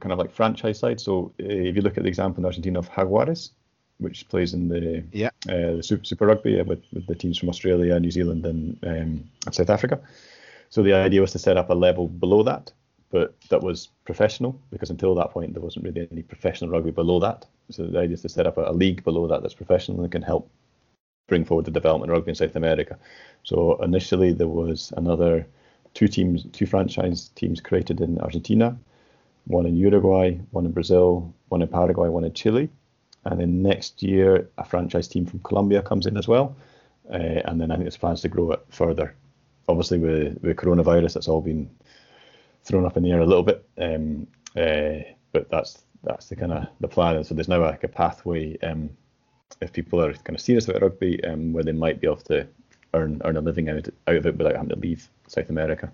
[0.01, 1.03] kind of like franchise sides.
[1.03, 3.51] So uh, if you look at the example in Argentina of Jaguares,
[3.97, 7.37] which plays in the yeah uh, the Super, Super Rugby uh, with, with the teams
[7.37, 10.01] from Australia, New Zealand, and um, South Africa.
[10.71, 12.71] So the idea was to set up a level below that,
[13.09, 17.19] but that was professional because until that point there wasn't really any professional rugby below
[17.19, 17.45] that.
[17.69, 20.09] So the idea is to set up a, a league below that that's professional and
[20.09, 20.49] can help
[21.27, 22.97] bring forward the development of rugby in South America.
[23.43, 25.45] So initially there was another
[25.93, 28.77] two teams, two franchise teams created in Argentina,
[29.47, 32.69] one in Uruguay, one in Brazil, one in Paraguay, one in Chile.
[33.25, 36.55] And then next year, a franchise team from Colombia comes in as well.
[37.11, 39.15] Uh, and then I think there's plans to grow it further
[39.67, 41.69] obviously with with coronavirus, it's all been
[42.63, 43.67] thrown up in the air a little bit.
[43.77, 47.15] Um, uh, but that's that's the kind of the plan.
[47.15, 48.89] And so there's now like a pathway um,
[49.61, 52.47] if people are kind of serious about rugby, um, where they might be able to
[52.93, 55.91] earn earn a living out out of it without having to leave South America.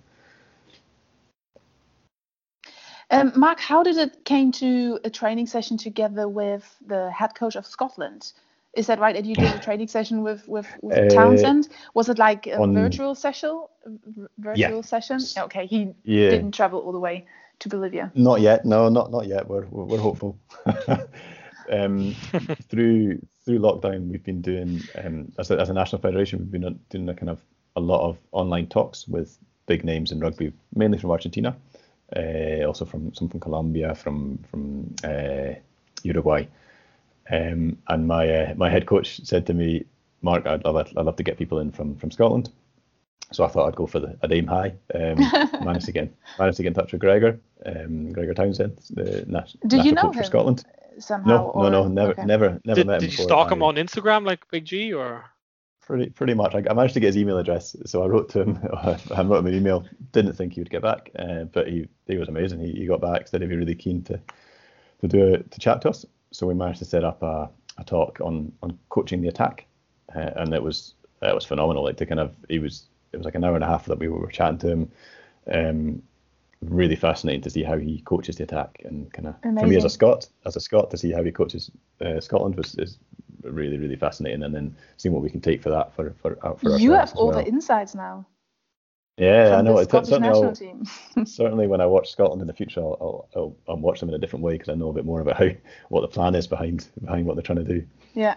[3.09, 7.55] Um, Mark, how did it came to a training session together with the head coach
[7.55, 8.33] of Scotland?
[8.77, 9.15] Is that right?
[9.15, 11.69] And you did a training session with with, with uh, Townsend.
[11.93, 13.65] Was it like a on, virtual session?
[14.37, 14.81] Virtual yeah.
[14.81, 15.19] session?
[15.37, 16.29] Okay, he yeah.
[16.29, 17.25] didn't travel all the way
[17.59, 18.11] to Bolivia.
[18.15, 18.65] Not yet.
[18.65, 19.47] No, not not yet.
[19.47, 20.37] We're we're, we're hopeful.
[21.71, 22.13] um,
[22.69, 26.79] through through lockdown, we've been doing um, as a, as a national federation, we've been
[26.89, 27.41] doing a kind of
[27.75, 31.55] a lot of online talks with big names in rugby, mainly from Argentina,
[32.15, 35.53] uh, also from some from Colombia, from from uh,
[36.03, 36.45] Uruguay.
[37.29, 39.85] Um, and my uh, my head coach said to me,
[40.21, 42.49] Mark, I'd love I'd love to get people in from from Scotland.
[43.31, 44.73] So I thought I'd go for the a aim high.
[44.93, 45.19] Um,
[45.63, 49.57] managed to get managed to get in touch with Gregor, um, Gregor Townsend, the nas-
[49.67, 50.63] Did you know coach him for Scotland.
[50.99, 51.69] Somehow, no, or...
[51.69, 52.25] no, no, never, okay.
[52.25, 52.99] never, never did, met him.
[53.01, 53.25] Did you before.
[53.25, 55.25] stalk him on Instagram like Big G or?
[55.81, 56.55] Pretty, pretty much.
[56.55, 58.59] I, I, managed to get his email address, so I wrote to him.
[59.15, 59.85] I wrote him an email.
[60.11, 62.59] Didn't think he would get back, uh, but he he was amazing.
[62.59, 64.19] He, he got back, said he'd be really keen to
[65.01, 66.05] to do it, to chat to us.
[66.31, 69.65] So we managed to set up a a talk on on coaching the attack,
[70.15, 71.83] uh, and it was it was phenomenal.
[71.83, 73.99] Like to kind of he was it was like an hour and a half that
[73.99, 74.91] we were chatting to him.
[75.51, 76.03] Um,
[76.61, 79.83] really fascinating to see how he coaches the attack and kind of for me as
[79.83, 81.69] a Scot, as a Scot to see how he coaches
[82.01, 82.97] uh, Scotland was is
[83.43, 86.53] really really fascinating, and then seeing what we can take for that for for, uh,
[86.55, 87.37] for you have all well.
[87.37, 88.25] the insights now.
[89.17, 89.79] Yeah, I know.
[89.79, 90.75] It, certainly,
[91.25, 94.19] certainly, when I watch Scotland in the future, I'll, I'll, I'll watch them in a
[94.19, 95.49] different way because I know a bit more about how
[95.89, 97.83] what the plan is behind behind what they're trying to do.
[98.13, 98.35] Yeah,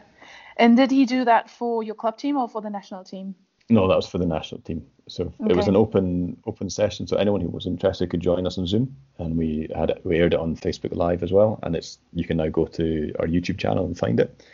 [0.57, 3.35] and did he do that for your club team or for the national team?
[3.69, 4.85] No, that was for the national team.
[5.07, 5.51] So okay.
[5.51, 8.67] it was an open open session, so anyone who was interested could join us on
[8.67, 11.99] Zoom, and we had it, we aired it on Facebook Live as well, and it's
[12.15, 14.45] you can now go to our YouTube channel and find it.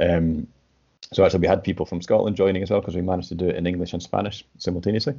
[0.00, 0.46] Um,
[1.12, 3.48] so actually, we had people from Scotland joining as well because we managed to do
[3.48, 5.14] it in English and Spanish simultaneously.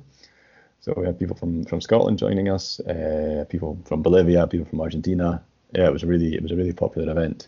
[0.84, 4.81] So we had people from, from Scotland joining us, uh, people from Bolivia, people from
[4.81, 5.41] Argentina.
[5.73, 7.47] Yeah, it was a really it was a really popular event,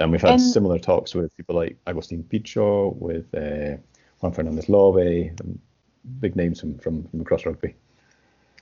[0.00, 3.76] and we've had and similar talks with people like Agustin Pichot, with uh,
[4.18, 5.30] Juan Fernandez Lobbe,
[6.18, 7.76] big names from, from, from across rugby.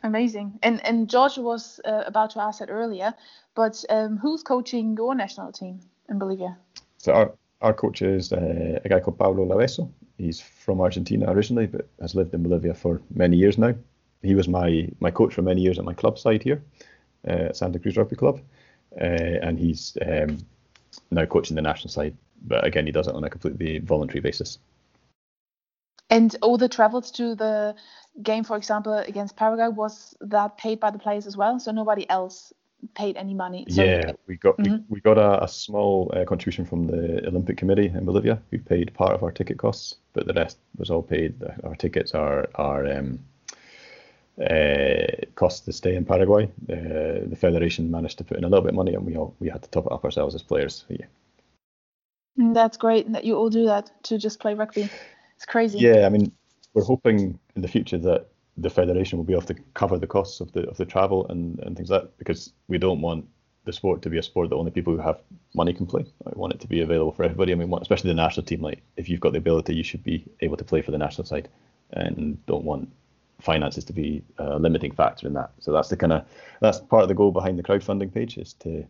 [0.03, 0.59] Amazing.
[0.63, 3.15] And and George was uh, about to ask that earlier,
[3.55, 5.81] but um, who's coaching your national team
[6.11, 6.59] in Bolivia?
[6.99, 7.33] So our
[7.63, 9.91] our coach is uh, a guy called Pablo Laveso.
[10.19, 13.75] He's from Argentina originally, but has lived in Bolivia for many years now.
[14.23, 16.63] He was my my coach for many years at my club side here
[17.27, 18.41] uh, Santa Cruz Rugby Club,
[19.01, 20.39] uh, and he's um,
[21.11, 22.17] now coaching the national side.
[22.47, 24.59] But again, he does it on a completely voluntary basis.
[26.11, 27.75] And all the travels to the
[28.23, 31.59] game, for example, against Paraguay, was that paid by the players as well?
[31.59, 32.53] So nobody else
[32.95, 33.67] paid any money.
[33.69, 34.75] So yeah, we got mm-hmm.
[34.75, 38.59] we, we, got a, a small uh, contribution from the Olympic Committee in Bolivia, who
[38.59, 41.35] paid part of our ticket costs, but the rest was all paid.
[41.65, 43.19] Our tickets, are are um,
[44.41, 46.45] uh, cost to stay in Paraguay.
[46.71, 49.35] Uh, the federation managed to put in a little bit of money, and we all
[49.41, 50.85] we had to top it up ourselves as players.
[50.89, 51.07] Yeah.
[52.39, 54.89] Mm, That's great that you all do that to just play rugby.
[55.37, 55.79] It's crazy.
[55.79, 56.33] Yeah, I mean,
[56.75, 58.29] we're hoping in the future that
[58.61, 61.59] the federation will be able to cover the costs of the of the travel and,
[61.61, 63.25] and things like that because we don't want
[63.69, 65.21] the sport to be a sport that only people who have
[65.55, 66.05] money can play.
[66.27, 67.53] I want it to be available for everybody.
[67.53, 68.63] I mean, want, especially the national team.
[68.63, 71.27] Like, if you've got the ability, you should be able to play for the national
[71.27, 71.49] side,
[71.93, 72.89] and don't want
[73.41, 75.51] finances to be a limiting factor in that.
[75.61, 76.25] So that's the kind of
[76.61, 78.85] that's part of the goal behind the crowdfunding page is to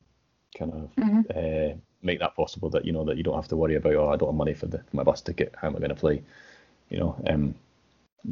[0.56, 2.70] kind of uh, make that possible.
[2.70, 4.54] That you know that you don't have to worry about oh I don't have money
[4.54, 5.54] for the for my bus ticket.
[5.60, 6.22] How am I going to play?
[6.88, 7.54] You know, um,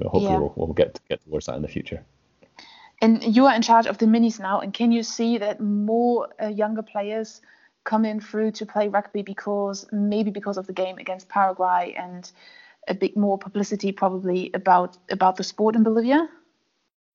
[0.03, 0.39] hopefully Yeah.
[0.39, 2.05] we'll, we'll get get towards that in the future.
[3.03, 4.61] And you are in charge of the minis now.
[4.61, 7.43] And can you see that more uh, younger players
[7.85, 12.31] come in through to play rugby because maybe because of the game against Paraguay and
[12.89, 16.29] a bit more publicity probably about about the sport in Bolivia?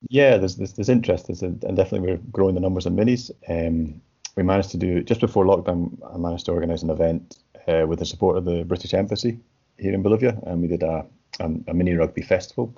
[0.10, 3.32] Yeah, there's there's, there's interest, there's, and definitely we're growing the numbers in minis.
[3.48, 4.02] Um,
[4.36, 5.98] we managed to do just before lockdown.
[6.14, 9.40] I managed to organise an event uh, with the support of the British Embassy
[9.78, 11.06] here in Bolivia, and we did a
[11.42, 12.74] a, a mini rugby festival,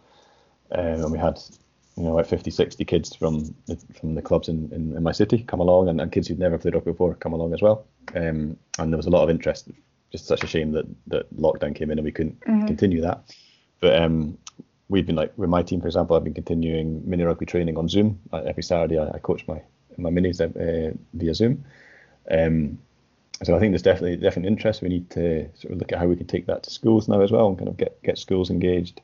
[0.72, 1.40] um, and we had
[1.98, 5.12] you know like 50, 60 kids from the, from the clubs in, in, in my
[5.12, 7.86] city come along, and, and kids who'd never played rugby before come along as well.
[8.16, 9.70] Um, and there was a lot of interest.
[10.12, 13.36] Just such a shame that that lockdown came in and we couldn't continue that.
[13.80, 14.38] But um,
[14.90, 17.90] we've been like with my team, for example, I've been continuing mini rugby training on
[17.90, 18.20] Zoom.
[18.32, 19.62] Every Saturday, I, I coach my
[19.98, 21.66] my minis uh, via Zoom.
[22.30, 22.78] Um,
[23.46, 24.82] so I think there's definitely definite interest.
[24.82, 27.22] We need to sort of look at how we can take that to schools now
[27.22, 29.02] as well, and kind of get get schools engaged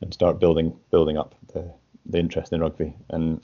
[0.00, 1.70] and start building building up the
[2.06, 2.94] the interest in rugby.
[3.10, 3.40] And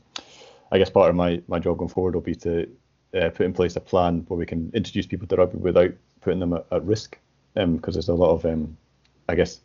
[0.73, 2.69] I guess part of my my job going forward will be to
[3.15, 6.41] uh, put in place a plan where we can introduce people to rugby without putting
[6.41, 7.19] them at, at risk,
[7.55, 8.77] because there's a lot of um,
[9.29, 9.61] I guess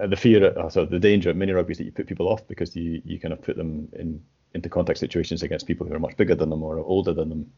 [0.00, 2.28] uh, the fear, uh, so the danger of mini rugby is that you put people
[2.28, 4.22] off because you, you kind of put them in
[4.54, 7.50] into contact situations against people who are much bigger than them or older than them.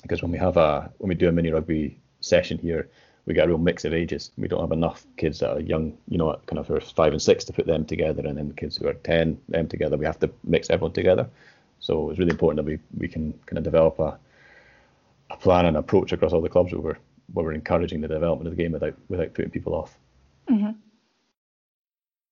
[0.00, 2.88] Because when we have a when we do a mini rugby session here,
[3.26, 4.30] we get a real mix of ages.
[4.38, 7.44] We don't have enough kids that are young, you know, kind of five and six
[7.44, 9.96] to put them together, and then kids who are ten them together.
[9.96, 11.28] We have to mix everyone together.
[11.80, 14.18] So it's really important that we, we can kind of develop a
[15.30, 16.98] a plan and approach across all the clubs where we're
[17.32, 19.96] where we're encouraging the development of the game without without putting people off.
[20.50, 20.72] Mm-hmm.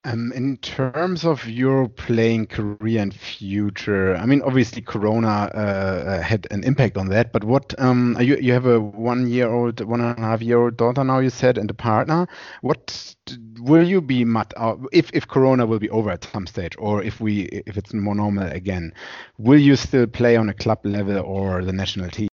[0.02, 6.46] Um, in terms of your playing career and future, I mean, obviously Corona uh, had
[6.50, 7.34] an impact on that.
[7.34, 11.28] But what um, you you have a one-year-old, one and a half-year-old daughter now, you
[11.28, 12.26] said, and a partner.
[12.62, 13.14] What
[13.58, 14.54] will you be mat
[14.90, 18.14] if if Corona will be over at some stage, or if we if it's more
[18.14, 18.94] normal again?
[19.36, 22.28] Will you still play on a club level or the national team?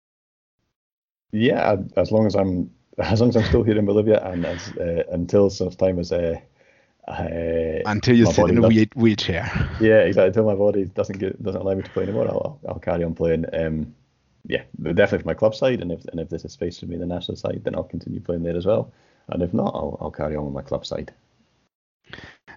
[1.33, 4.71] Yeah, as long as I'm as long as I'm still here in Bolivia and as
[4.77, 6.39] uh, until such time as uh,
[7.07, 9.49] I, Until you sit in a wheel- wheelchair.
[9.79, 10.27] Yeah, exactly.
[10.27, 13.03] Until my body doesn't get doesn't allow me to play anymore, I'll I'll, I'll carry
[13.03, 13.45] on playing.
[13.53, 13.95] Um,
[14.45, 16.95] yeah, definitely for my club side, and if and if there's a space for me
[16.95, 18.91] in the national side, then I'll continue playing there as well.
[19.29, 21.13] And if not, I'll I'll carry on with my club side.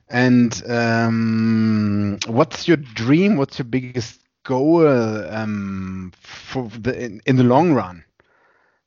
[0.09, 3.37] And um, what's your dream?
[3.37, 8.05] What's your biggest goal um, for the in, in the long run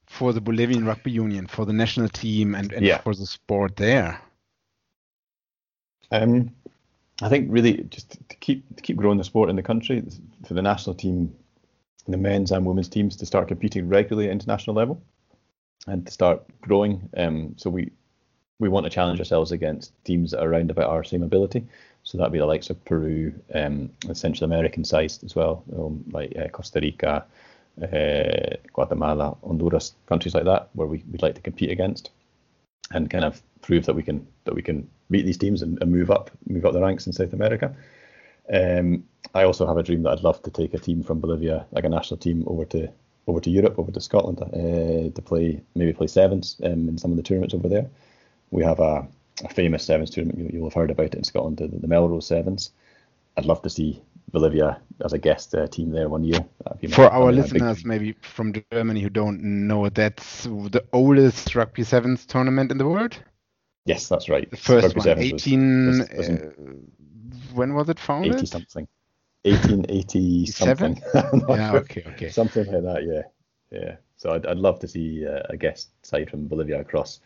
[0.07, 2.97] for the Bolivian Rugby Union, for the national team, and, and Yeah.
[2.99, 4.19] for the sport there?
[6.13, 6.51] Um,
[7.21, 10.03] I think really just to keep to keep growing the sport in the country
[10.47, 11.35] for the national team,
[12.07, 15.01] the men's and women's teams to start competing regularly at international level,
[15.87, 17.09] and to start growing.
[17.17, 17.91] Um, so we
[18.59, 21.65] we want to challenge ourselves against teams that are around about our same ability.
[22.03, 26.35] So that'd be the likes of Peru, um, Central American sized as well, um, like
[26.37, 27.25] uh, Costa Rica,
[27.81, 32.11] uh, Guatemala, Honduras, countries like that, where we, we'd like to compete against,
[32.91, 35.91] and kind of prove that we can that we can beat these teams and, and
[35.91, 37.75] move up move up the ranks in South America.
[38.53, 41.65] Um, I also have a dream that I'd love to take a team from Bolivia,
[41.71, 42.89] like a national team, over to
[43.27, 47.11] over to Europe, over to Scotland, uh, to play maybe play sevens um, in some
[47.11, 47.89] of the tournaments over there.
[48.51, 49.07] We have a,
[49.43, 50.39] a famous sevens tournament.
[50.39, 52.71] You, you'll have heard about it in Scotland, the, the Melrose Sevens.
[53.37, 54.01] I'd love to see
[54.33, 56.39] Bolivia as a guest uh, team there one year.
[56.89, 61.83] For our be big listeners, maybe from Germany who don't know, that's the oldest rugby
[61.83, 63.17] sevens tournament in the world.
[63.85, 64.49] yes, that's right.
[64.49, 65.87] The first Rugby one, sevens was- 18.
[65.87, 68.35] was- was in uh, when was it founded?
[68.35, 68.87] 80 something.
[69.45, 71.01] 1880 something.
[71.49, 71.79] Yeah, sure.
[71.81, 72.29] okay, okay.
[72.29, 73.21] Something like that, yeah.
[73.79, 73.95] Yeah.
[74.17, 77.19] So I'd, I'd love to see uh, a guest side from Bolivia across,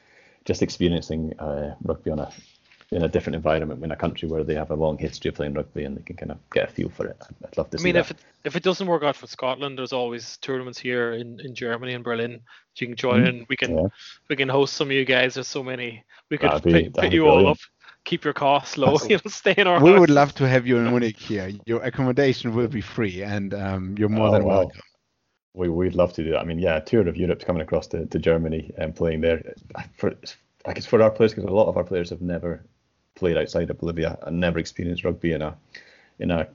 [0.45, 2.31] just experiencing uh, rugby on a
[2.91, 5.53] in a different environment in a country where they have a long history of playing
[5.53, 7.17] rugby and they can kind of get a feel for it.
[7.21, 7.99] I'd, I'd love to I see mean, that.
[7.99, 11.53] if it if it doesn't work out for Scotland, there's always tournaments here in, in
[11.53, 13.87] Germany and Berlin that you can join, and we can Yeah.
[14.29, 15.33] we can host some of you guys.
[15.33, 16.03] There's so many.
[16.31, 17.57] We could That'd be- fit, that'd fit you all up,
[18.05, 18.97] keep your costs low.
[19.09, 19.83] you know, stay in our.
[19.83, 19.99] We house.
[19.99, 21.51] would love to have you in Munich here.
[21.65, 24.59] Your accommodation will be free, and um, you're more Oh, than wow.
[24.59, 24.81] welcome.
[25.53, 26.39] We we'd love to do that.
[26.39, 29.41] I mean, yeah, a tour of Europe's coming across to, to Germany and playing there.
[29.97, 30.13] For
[30.65, 32.63] I guess for our players, because a lot of our players have never
[33.17, 35.57] played outside of Bolivia and never experienced rugby in a
[36.19, 36.47] in a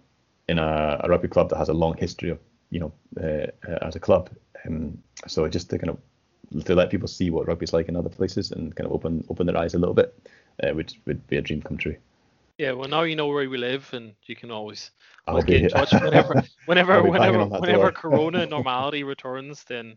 [0.49, 2.39] in a, a rugby club that has a long history of
[2.71, 2.93] you know
[3.23, 3.47] uh,
[3.83, 4.31] as a club.
[4.65, 8.11] Um, so just to kind of to let people see what rugby's like in other
[8.11, 10.15] places and kind of open open their eyes a little bit,
[10.63, 11.97] uh, which would be a dream come true.
[12.59, 14.91] Yeah, well now you know where we live, and you can always,
[15.47, 17.93] get in touch whenever, whenever, I'll be banging whenever, whenever door.
[17.93, 19.65] Corona normality returns.
[19.65, 19.97] Then,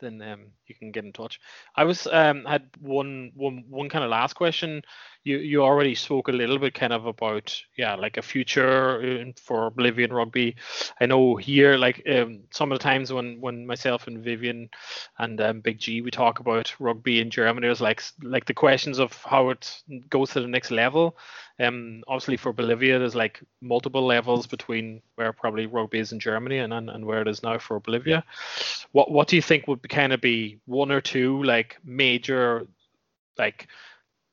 [0.00, 1.40] then um, you can get in touch.
[1.74, 4.82] I was um had one one one kind of last question.
[5.26, 9.70] You you already spoke a little bit kind of about yeah like a future for
[9.70, 10.54] Bolivian rugby.
[11.00, 14.70] I know here like um, some of the times when when myself and Vivian
[15.18, 19.00] and um, Big G we talk about rugby in Germany, there's like like the questions
[19.00, 21.16] of how it goes to the next level.
[21.58, 26.58] Um, obviously for Bolivia, there's like multiple levels between where probably rugby is in Germany
[26.58, 28.24] and, and, and where it is now for Bolivia.
[28.92, 32.68] What what do you think would be kind of be one or two like major
[33.38, 33.66] like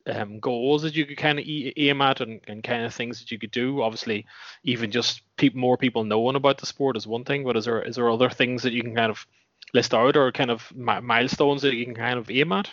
[0.06, 3.30] um, goals that you could kind of aim at and, and kind of things that
[3.30, 3.82] you could do?
[3.82, 4.26] Obviously,
[4.62, 7.82] even just peop more people knowing about the sport is one thing, but is there
[7.82, 9.26] is there other things that you can kind of
[9.72, 12.70] list out or kind of mi- milestones that you can kind of aim at?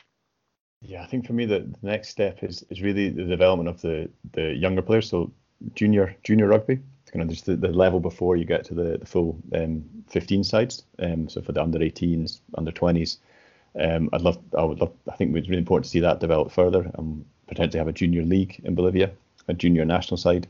[0.81, 3.81] Yeah, I think for me the, the next step is, is really the development of
[3.81, 5.09] the, the younger players.
[5.09, 5.31] So
[5.75, 6.79] junior junior rugby,
[7.11, 10.43] kind of just the, the level before you get to the, the full um, 15
[10.43, 10.83] sides.
[10.99, 13.17] Um, so for the under 18s, under 20s,
[13.79, 16.51] um, I'd love I would love I think it's really important to see that develop
[16.51, 19.11] further and potentially have a junior league in Bolivia,
[19.47, 20.47] a junior national side,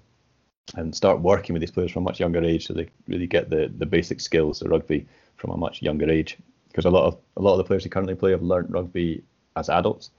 [0.75, 3.49] and start working with these players from a much younger age so they really get
[3.49, 6.37] the, the basic skills of rugby from a much younger age.
[6.67, 9.23] Because a lot of a lot of the players who currently play have learnt rugby
[9.55, 10.09] as adults.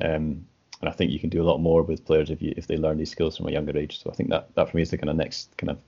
[0.00, 0.46] Um,
[0.80, 2.76] and I think you can do a lot more with players if you if they
[2.76, 4.02] learn these skills from a younger age.
[4.02, 5.78] So I think that that for me is the kind of next kind of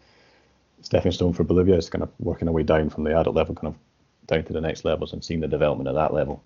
[0.82, 3.54] stepping stone for Bolivia is kind of working our way down from the adult level,
[3.54, 3.80] kind of
[4.26, 6.42] down to the next levels and seeing the development of that level.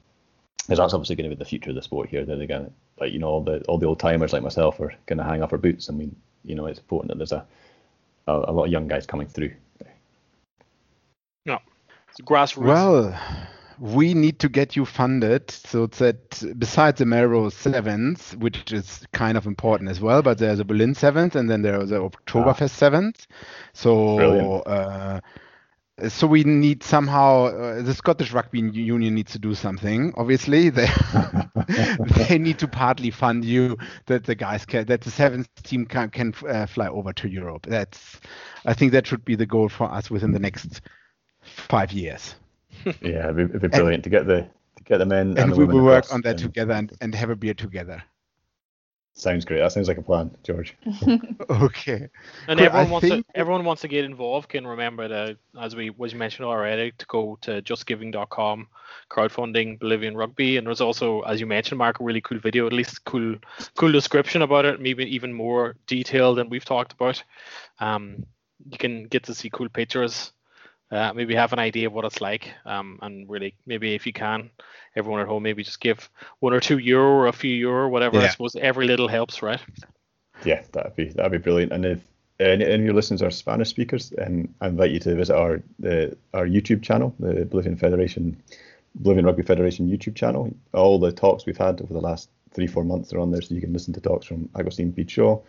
[0.58, 2.24] Because that's obviously going to be the future of the sport here.
[2.24, 4.94] They're going to, like you know, all the all the old timers like myself are
[5.06, 5.88] going to hang off our boots.
[5.88, 7.46] I mean, you know, it's important that there's a
[8.26, 9.52] a, a lot of young guys coming through.
[11.44, 11.60] No,
[12.08, 12.64] it's grassroots.
[12.64, 13.20] Well,
[13.78, 19.36] we need to get you funded so that besides the Melrose Sevens, which is kind
[19.36, 23.28] of important as well, but there's a Berlin Sevens and then there's a Oktoberfest Sevens.
[23.74, 24.66] So, Brilliant.
[24.66, 25.20] uh,
[26.08, 30.12] so we need somehow uh, the Scottish Rugby Union needs to do something.
[30.16, 30.88] Obviously, they
[32.16, 36.10] they need to partly fund you that the guys can that the seventh team can
[36.10, 37.66] can uh, fly over to Europe.
[37.66, 38.20] That's
[38.66, 40.82] I think that should be the goal for us within the next
[41.42, 42.34] five years.
[43.00, 44.42] Yeah, it'd be, it'd be brilliant to get the
[44.76, 46.74] to get the men and, and the we will work across on that and- together
[46.74, 48.02] and, and have a beer together.
[49.18, 49.60] Sounds great.
[49.60, 50.76] That sounds like a plan, George.
[51.48, 52.08] Okay.
[52.48, 55.36] And Cool, everyone I wants think- to everyone wants to get involved can remember that
[55.58, 58.68] as we was mentioned already to go to justgiving.com
[59.10, 62.72] crowdfunding Bolivian rugby and there's also as you mentioned Mark a really cool video at
[62.74, 63.36] least cool
[63.76, 67.22] cool description about it maybe even more detailed than we've talked about
[67.80, 68.26] um
[68.70, 70.32] you can get to see cool pictures
[70.90, 74.12] uh, maybe have an idea of what it's like um and really maybe if you
[74.12, 74.50] can
[74.94, 76.08] everyone at home maybe just give
[76.40, 78.30] one or two euro or a few euro whatever I Yeah.
[78.30, 79.60] suppose every little helps right
[80.44, 81.72] Yeah, that'd be that'd be brilliant.
[81.72, 82.00] And if
[82.38, 85.62] any, any of your listeners are Spanish speakers, um, I invite you to visit our
[85.78, 88.36] the our YouTube channel, the Bolivian Federation,
[88.94, 90.54] Bolivian Rugby Federation YouTube channel.
[90.74, 93.54] All the talks we've had over the last three four months are on there, so
[93.54, 95.42] you can listen to talks from Agustin Pichot,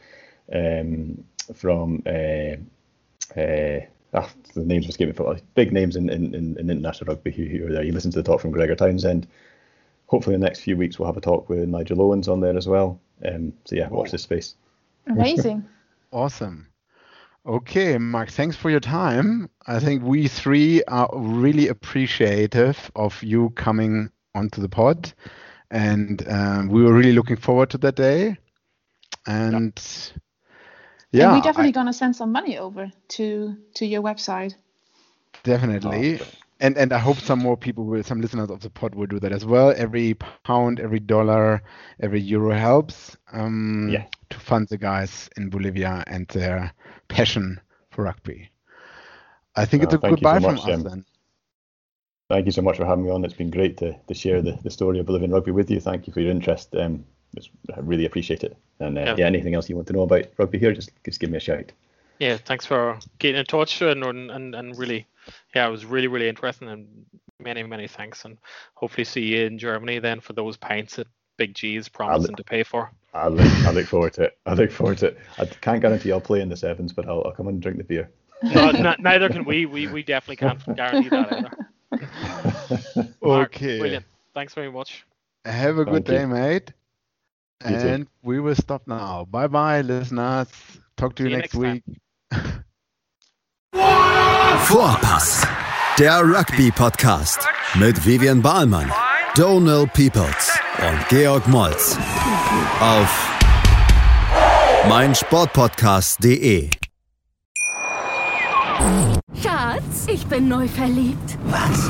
[0.53, 1.23] um,
[1.53, 2.55] from uh,
[3.39, 3.79] uh,
[4.17, 7.45] ah, the names are escaping me, big names in, in, in, in international rugby who,
[7.45, 7.83] who are there.
[7.83, 9.27] You listen to the talk from Gregor Townsend.
[10.07, 12.57] Hopefully, in the next few weeks, we'll have a talk with Nigel Owens on there
[12.57, 12.99] as well.
[13.25, 14.55] Um, so yeah, watch this space.
[15.07, 15.67] Amazing.
[16.13, 16.67] Awesome.
[17.45, 19.49] Okay, Mark, thanks for your time.
[19.67, 25.13] I think we three are really appreciative of you coming onto the pod.
[25.71, 28.37] And um, we were really looking forward to that day.
[29.25, 30.19] And yeah,
[31.13, 34.55] and we're definitely I- gonna send some money over to to your website.
[35.43, 36.19] Definitely.
[36.59, 39.19] And and I hope some more people will, some listeners of the pod will do
[39.19, 39.73] that as well.
[39.77, 41.61] Every pound, every dollar,
[41.99, 44.05] every euro helps um, Yeah.
[44.29, 46.73] to fund the guys in Bolivia and their
[47.07, 47.59] passion
[47.91, 48.49] for rugby.
[49.55, 51.05] I think it's Uh, a thank you so goodbye from much, us um, then.
[52.29, 53.23] Thank you so much for having me on.
[53.23, 55.79] It's been great to, to share the, the story of Bolivian rugby with you.
[55.79, 56.75] Thank you for your interest.
[56.75, 57.05] Um,
[57.35, 58.55] it's, I really appreciate it.
[58.79, 59.15] And uh, Yeah.
[59.17, 59.25] yeah.
[59.25, 61.71] anything else you want to know about rugby here, just just give me a shout.
[62.19, 65.05] Yeah, thanks for getting in touch and and, and really,
[65.55, 66.87] yeah, it was really really interesting and
[67.39, 68.37] many many thanks and
[68.73, 71.07] hopefully see you in Germany then for those pints that
[71.37, 72.91] Big G is promising to pay for.
[73.13, 74.37] I look, I look forward to it.
[74.45, 75.17] I look forward to it.
[75.37, 77.83] I can't guarantee I'll play in the sevens, but I'll, I'll come and drink the
[77.83, 78.09] beer.
[78.43, 79.65] No, n- neither can we.
[79.65, 83.07] We we definitely can't guarantee that either.
[83.21, 83.79] Mark, Okay.
[83.79, 84.05] Brilliant.
[84.33, 85.05] Thanks very much.
[85.45, 86.17] Have a good Thank you.
[86.17, 86.71] day, mate.
[87.63, 89.25] And we will stop now.
[89.29, 90.47] Bye bye, listeners.
[90.95, 91.83] Talk to See you next next week.
[94.67, 95.47] Vorpass,
[95.97, 97.39] der Rugby-Podcast
[97.75, 98.91] mit Vivian Bahlmann,
[99.35, 101.97] Donal Peoples und Georg Moltz
[102.79, 103.29] auf
[104.89, 106.69] meinsportpodcast.de.
[109.41, 111.37] Schatz, ich bin neu verliebt.
[111.45, 111.89] Was?